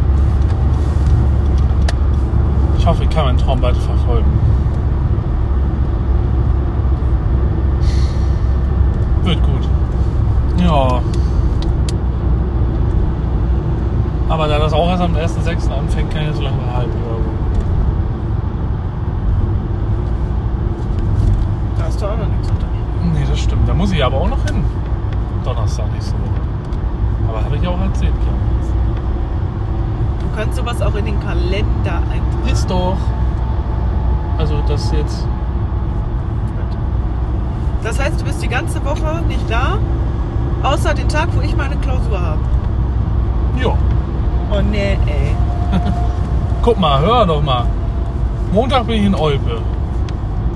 Ich 2.78 2.86
hoffe, 2.86 3.04
ich 3.04 3.10
kann 3.10 3.24
meinen 3.24 3.38
Traum 3.38 3.60
weiter 3.62 3.80
verfolgen. 3.80 4.30
Wird 9.24 9.42
gut. 9.42 9.68
Ja. 10.62 11.00
Aber 14.28 14.48
da 14.48 14.58
das 14.58 14.72
auch 14.72 14.88
erst 14.88 15.02
am 15.02 15.14
1.6. 15.14 15.70
anfängt, 15.70 16.10
kann 16.10 16.22
ich 16.22 16.28
ja 16.28 16.32
so 16.32 16.42
lange 16.42 16.56
behalten. 16.56 16.90
glaube 16.90 17.24
Da 21.76 21.84
hast 21.84 22.00
du 22.00 22.06
auch 22.06 22.16
noch 22.16 22.26
nichts 22.26 22.48
unter. 22.48 22.66
ich. 22.66 23.12
Nee, 23.12 23.26
das 23.28 23.38
stimmt. 23.40 23.68
Da 23.68 23.74
muss 23.74 23.92
ich 23.92 24.04
aber 24.04 24.16
auch 24.16 24.28
noch 24.28 24.42
hin. 24.46 24.64
Donnerstag 25.44 25.92
nächste 25.92 26.14
Woche. 26.14 26.30
Aber 27.28 27.44
habe 27.44 27.56
ich 27.56 27.68
auch 27.68 27.80
erzählt, 27.80 28.14
glaube 28.14 28.38
Du 30.20 30.40
kannst 30.40 30.56
sowas 30.56 30.82
auch 30.82 30.94
in 30.96 31.04
den 31.04 31.20
Kalender 31.20 31.98
eintragen. 31.98 32.42
ich. 32.46 32.52
Ist 32.52 32.68
doch. 32.68 32.96
Also 34.38 34.60
das 34.66 34.90
jetzt. 34.92 35.28
Das 37.82 38.00
heißt, 38.00 38.20
du 38.20 38.24
bist 38.24 38.42
die 38.42 38.48
ganze 38.48 38.82
Woche 38.84 39.22
nicht 39.28 39.48
da, 39.48 39.78
außer 40.62 40.94
den 40.94 41.08
Tag, 41.08 41.28
wo 41.36 41.42
ich 41.42 41.54
meine 41.54 41.76
Klausur 41.76 42.18
habe. 42.18 42.40
Ja. 43.62 43.76
Oh 44.52 44.60
nee, 44.60 44.98
ey. 45.06 45.34
Guck 46.62 46.78
mal, 46.78 47.00
hör 47.00 47.26
doch 47.26 47.42
mal. 47.42 47.66
Montag 48.52 48.86
bin 48.86 48.96
ich 48.96 49.06
in 49.06 49.14
Olpe. 49.14 49.60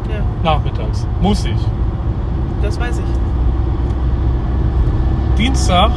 Ja, 0.08 0.20
Nachmittags. 0.42 1.06
Muss 1.20 1.44
ich. 1.44 1.56
das 2.62 2.78
weiß 2.78 2.98
ich. 2.98 3.04
Dienstag 5.38 5.90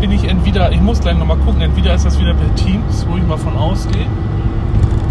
bin 0.00 0.12
ich 0.12 0.24
entweder, 0.28 0.70
ich 0.72 0.80
muss 0.80 1.00
gleich 1.00 1.16
nochmal 1.16 1.38
gucken, 1.38 1.60
entweder 1.60 1.94
ist 1.94 2.04
das 2.06 2.18
wieder 2.20 2.34
per 2.34 2.54
Teams, 2.54 3.06
wo 3.08 3.16
ich 3.16 3.26
mal 3.26 3.38
von 3.38 3.56
ausgehe, 3.56 4.06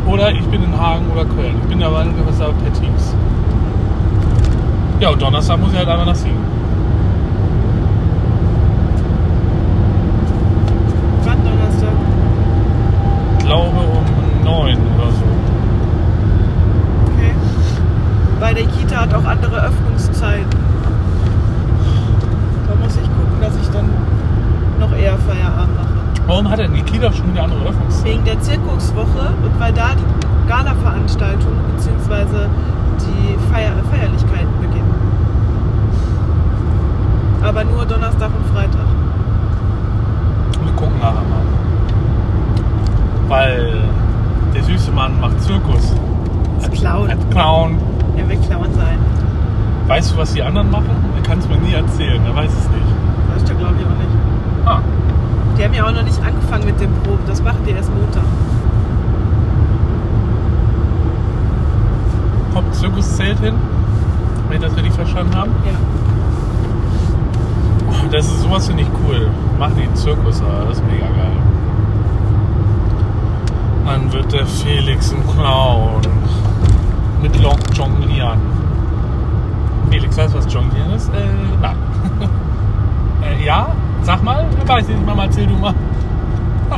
oder 0.08 0.32
ich 0.32 0.46
bin 0.48 0.64
in 0.64 0.80
Hagen 0.80 1.06
oder 1.12 1.26
Köln. 1.26 1.56
Ich 1.62 1.70
bin 1.70 1.80
der 1.80 1.90
Meinung, 1.90 2.14
das 2.26 2.36
ist 2.36 2.42
aber 2.42 2.54
per 2.54 2.72
Teams. 2.74 3.16
Ja, 5.00 5.10
und 5.10 5.22
Donnerstag 5.22 5.60
muss 5.60 5.72
ich 5.72 5.78
halt 5.78 5.88
einfach 5.90 6.06
nach 6.06 6.16
Siegen. 6.16 6.38
Wann 11.24 11.44
Donnerstag? 11.44 11.90
Ich 13.40 13.46
glaube 13.46 13.78
um 13.78 14.44
9 14.46 14.78
oder 14.78 15.12
so. 15.12 15.26
Okay. 17.14 17.34
Kita 18.98 19.02
hat 19.02 19.14
auch 19.14 19.30
andere 19.30 19.64
Öffnungszeiten. 19.64 20.50
Da 22.68 22.76
muss 22.84 22.96
ich 22.96 23.04
gucken, 23.04 23.42
dass 23.42 23.56
ich 23.62 23.70
dann 23.70 23.90
noch 24.80 24.92
eher 24.92 25.16
Feierabend 25.20 25.76
mache. 25.76 25.88
Warum 26.26 26.50
hat 26.50 26.58
denn 26.58 26.74
die 26.74 26.82
Kita 26.82 27.14
schon 27.14 27.32
wieder 27.32 27.44
andere 27.44 27.70
Öffnungszeit? 27.70 28.06
Wegen 28.06 28.26
der 28.26 28.42
Zirkuswoche 28.42 29.34
und 29.44 29.60
weil 29.60 29.72
da 29.74 29.90
die 29.94 30.50
Gala-Veranstaltung 30.50 31.52
bzw. 31.76 32.48
die 33.02 33.38
Feier 33.54 33.74
Feierlichkeiten 33.92 34.62
beginnen. 34.62 34.94
Aber 37.44 37.64
nur 37.66 37.86
Donnerstag 37.86 38.32
und 38.36 38.48
Freitag. 38.52 38.88
Wir 40.64 40.74
gucken 40.74 41.00
nachher 41.00 41.14
mal. 41.14 41.46
Weil 43.28 43.74
der 44.56 44.64
süße 44.64 44.92
Mann 44.92 45.20
macht 45.20 45.40
Zirkus. 45.42 45.94
Das 46.60 46.72
Clown. 46.72 47.12
Als 47.12 47.30
Clown. 47.30 47.78
Er 48.18 48.28
will 48.30 48.38
Clown 48.38 48.74
sein. 48.76 48.98
Weißt 49.88 50.12
du, 50.12 50.18
was 50.18 50.34
die 50.34 50.44
anderen 50.44 50.70
machen? 50.72 50.90
Er 51.16 51.24
kann 51.24 51.40
es 51.40 51.48
mir 51.48 51.58
nie 51.58 51.74
erzählen. 51.74 52.22
Er 52.26 52.36
weiß 52.36 52.52
es 52.52 52.70
nicht. 52.70 52.88
Weiß 53.34 53.44
ich 53.44 53.58
glaube 53.58 53.76
ich 53.80 53.86
auch 53.86 53.98
nicht. 53.98 54.10
Ah, 54.66 54.80
Die 55.58 55.64
haben 55.64 55.74
ja 55.74 55.86
auch 55.88 55.94
noch 55.94 56.04
nicht 56.04 56.20
angefangen 56.24 56.66
mit 56.66 56.80
dem 56.82 56.92
Proben. 57.04 57.24
Das 57.26 57.42
machen 57.42 57.60
die 57.66 57.72
erst 57.72 57.90
Montag. 57.94 58.24
Kommt 62.54 62.76
Zirkuszelt 62.76 63.40
hin, 63.40 63.54
wenn 64.50 64.58
ich 64.58 64.64
das 64.68 64.76
richtig 64.76 64.94
verstanden 64.94 65.36
habe. 65.36 65.50
Ja. 65.66 65.78
Das 68.12 68.26
ist 68.26 68.42
sowas 68.42 68.68
finde 68.68 68.84
ich 68.84 68.90
cool. 69.06 69.30
Machen 69.60 69.74
die 69.78 69.84
einen 69.84 69.96
Zirkus, 69.96 70.42
aber 70.42 70.66
das 70.70 70.78
ist 70.80 70.84
mega 70.88 71.06
geil. 71.08 71.32
Dann 73.86 74.12
wird 74.14 74.32
der 74.34 74.46
Felix 74.46 75.14
ein 75.14 75.24
Clown. 75.34 76.02
Mit 77.22 77.42
Lock 77.42 77.60
jonglieren. 77.74 78.40
Felix, 79.90 80.18
weißt 80.18 80.34
du, 80.34 80.38
was 80.38 80.54
jonglieren 80.54 80.92
ist? 80.92 81.10
Äh, 81.10 81.14
nein. 81.62 81.76
äh, 83.42 83.46
ja? 83.46 83.70
Sag 84.04 84.24
mal. 84.24 84.46
Weiß 84.66 84.88
ich 84.88 84.96
nicht, 84.96 85.06
Mama, 85.06 85.24
erzähl 85.24 85.48
du 85.48 85.56
mal. 85.56 85.74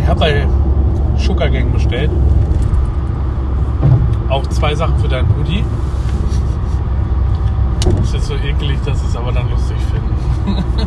Ich 0.00 0.10
habe 0.10 0.20
bei 0.20 0.46
Sugar 1.16 1.48
Gang 1.48 1.72
bestellt. 1.72 2.10
Auch 4.28 4.46
zwei 4.48 4.74
Sachen 4.74 4.98
für 4.98 5.08
deinen 5.08 5.26
Brudi. 5.28 5.64
Das 8.04 8.12
ist 8.12 8.16
jetzt 8.16 8.26
so 8.26 8.34
eklig, 8.46 8.78
dass 8.84 9.00
ich 9.00 9.08
es 9.08 9.16
aber 9.16 9.32
dann 9.32 9.48
lustig 9.50 9.78
finde. 9.90 10.62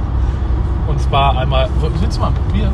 Und 0.88 1.02
zwar 1.02 1.36
einmal. 1.36 1.68
Willst 2.00 2.18
du 2.18 2.22
mal 2.22 2.30
probieren? 2.32 2.74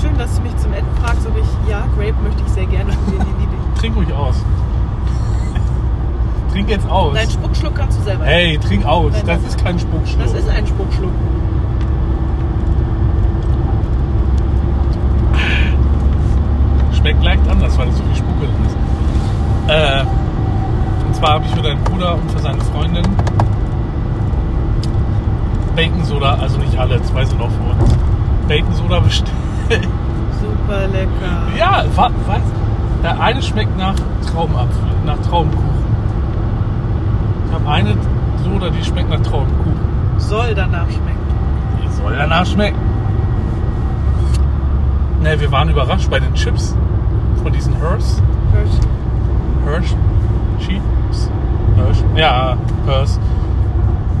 Schön, 0.00 0.16
dass 0.16 0.36
du 0.36 0.42
mich 0.42 0.56
zum 0.58 0.72
Ende 0.72 0.88
fragst, 1.02 1.26
ob 1.26 1.36
ich. 1.36 1.44
Ja, 1.68 1.80
Grape 1.96 2.14
möchte 2.22 2.40
ich 2.46 2.52
sehr 2.52 2.66
gerne 2.66 2.92
probieren. 2.92 3.26
Die 3.26 3.40
liebe 3.40 3.52
ich. 3.74 3.74
Trink 3.80 3.96
ruhig 3.96 4.12
aus. 4.12 4.36
Trink 6.52 6.68
jetzt 6.68 6.88
aus. 6.88 7.14
Deinen 7.14 7.30
Spuckschluck 7.32 7.74
kannst 7.74 7.98
du 7.98 8.04
selber. 8.04 8.24
Hey, 8.24 8.58
trink 8.58 8.86
aus. 8.86 9.10
Nein, 9.12 9.22
Das 9.26 9.42
das- 9.42 9.54
ist 9.56 9.64
kein 9.64 9.76
Spuckschluck. 9.76 10.22
Das 10.22 10.34
ist 10.34 10.48
ein 10.48 10.64
Spuckschluck. 10.66 11.10
Schmeckt 16.96 17.22
leicht 17.24 17.48
anders, 17.48 17.76
weil 17.78 17.86
da 17.86 17.92
so 17.92 18.02
viel 18.04 18.16
Spucke 18.16 18.46
drin 18.46 18.66
ist. 18.66 18.76
Äh, 19.68 20.04
zwar 21.22 21.34
habe 21.34 21.44
ich 21.44 21.54
für 21.54 21.62
deinen 21.62 21.84
Bruder 21.84 22.14
und 22.16 22.28
für 22.32 22.40
seine 22.40 22.60
Freundin 22.62 23.04
Bacon 25.76 26.04
Soda, 26.04 26.34
also 26.34 26.58
nicht 26.58 26.76
alle, 26.76 27.00
zwei 27.04 27.24
sind 27.24 27.40
auch 27.40 27.48
für 27.48 27.62
uns. 27.62 27.96
Bacon 28.48 28.74
Soda 28.74 28.98
bestellt. 28.98 29.30
Super 29.68 30.88
lecker. 30.88 31.46
Ja, 31.56 31.84
wa 31.94 32.10
was? 32.26 32.42
Der 33.04 33.20
eine 33.20 33.40
schmeckt 33.40 33.78
nach 33.78 33.94
Traubenapfel, 34.32 34.82
nach 35.06 35.18
Traubenkuchen. 35.18 35.84
Ich 37.46 37.54
habe 37.54 37.70
eine 37.70 37.96
Soda, 38.42 38.70
die 38.70 38.84
schmeckt 38.84 39.08
nach 39.08 39.20
Traubenkuchen. 39.20 39.78
Soll 40.18 40.56
danach 40.56 40.90
schmecken. 40.90 41.20
Die 41.84 41.88
soll 41.88 42.16
danach 42.16 42.46
schmecken. 42.46 42.80
Ne, 45.22 45.38
wir 45.38 45.52
waren 45.52 45.68
überrascht 45.68 46.10
bei 46.10 46.18
den 46.18 46.34
Chips 46.34 46.76
von 47.44 47.52
diesen 47.52 47.76
Hearst. 47.80 48.20
Hörst 48.52 48.80
Hirsch? 49.64 49.94
Hirsch? 50.66 51.98
Ja, 52.16 52.56
Hirsch. 52.86 53.18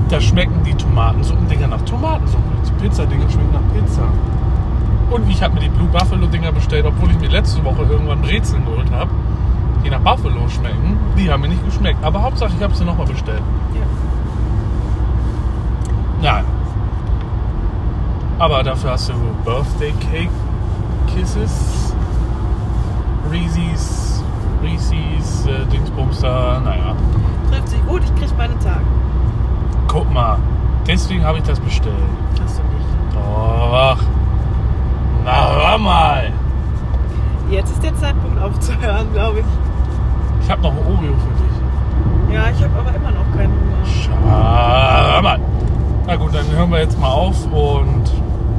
Da 0.08 0.20
schmecken 0.20 0.62
die 0.64 0.74
Tomatensuppen-Dinger 0.74 1.68
nach 1.68 1.80
Tomatensuppe. 1.82 2.42
Die 2.66 2.82
Pizzadinger 2.82 3.28
schmecken 3.30 3.52
nach 3.52 3.74
Pizza. 3.74 4.02
Und 5.10 5.28
ich 5.28 5.42
habe 5.42 5.54
mir 5.54 5.60
die 5.60 5.68
Blue 5.68 5.88
Buffalo-Dinger 5.88 6.52
bestellt, 6.52 6.84
obwohl 6.86 7.10
ich 7.10 7.18
mir 7.18 7.28
letzte 7.28 7.64
Woche 7.64 7.82
irgendwann 7.82 8.20
Brezeln 8.22 8.64
geholt 8.64 8.90
habe, 8.90 9.10
die 9.84 9.90
nach 9.90 10.00
Buffalo 10.00 10.48
schmecken. 10.48 10.96
Die 11.18 11.30
haben 11.30 11.42
mir 11.42 11.48
nicht 11.48 11.64
geschmeckt. 11.64 12.02
Aber 12.02 12.22
Hauptsache, 12.22 12.52
ich 12.56 12.62
habe 12.62 12.74
sie 12.74 12.84
nochmal 12.84 13.06
bestellt. 13.06 13.42
Ja. 16.22 16.30
Ja. 16.38 16.44
Aber 18.38 18.62
dafür 18.62 18.92
hast 18.92 19.08
du 19.08 19.14
Birthday 19.44 19.92
Cake 20.10 20.30
Kisses, 21.14 21.94
Reese's, 23.30 24.01
Reese's, 24.62 25.46
äh, 25.46 25.64
Dingsbumster, 25.72 26.60
naja. 26.64 26.94
Trifft 27.50 27.68
sich 27.68 27.86
gut, 27.86 28.02
ich 28.04 28.14
krieg 28.14 28.36
meine 28.38 28.58
Tage. 28.60 28.80
Guck 29.88 30.12
mal, 30.12 30.38
deswegen 30.86 31.24
habe 31.24 31.38
ich 31.38 31.44
das 31.44 31.60
bestellt. 31.60 31.94
Hast 32.42 32.58
du 32.58 32.62
nicht. 32.62 32.88
Doch. 33.14 33.98
Na, 35.24 35.50
hör 35.70 35.78
mal. 35.78 36.32
Jetzt 37.50 37.70
ist 37.72 37.82
der 37.82 37.94
Zeitpunkt 37.96 38.40
aufzuhören, 38.42 39.12
glaube 39.12 39.40
ich. 39.40 39.44
Ich 40.42 40.50
habe 40.50 40.62
noch 40.62 40.70
ein 40.72 40.78
Oreo 40.78 41.12
für 41.14 41.42
dich. 41.42 42.34
Ja, 42.34 42.48
ich 42.50 42.62
habe 42.64 42.78
aber 42.78 42.94
immer 42.96 43.10
noch 43.10 43.36
keinen 43.36 43.52
Hunger. 43.52 43.84
Schau 43.84 45.22
mal. 45.22 45.38
Na 46.06 46.16
gut, 46.16 46.34
dann 46.34 46.46
hören 46.56 46.70
wir 46.70 46.78
jetzt 46.80 46.98
mal 46.98 47.08
auf 47.10 47.44
und 47.52 48.04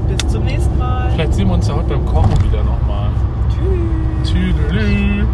Bis 0.07 0.31
zum 0.31 0.43
nächsten 0.43 0.77
Mal. 0.77 1.09
vielleicht 1.11 1.33
sehen 1.33 1.47
wir 1.47 1.55
uns 1.55 1.67
ja 1.67 1.75
heute 1.75 1.89
beim 1.89 2.05
Kochen 2.05 2.31
wieder 2.43 2.63
nochmal. 2.63 3.09
Tschüss. 3.49 4.31
Tüdelü. 4.31 5.25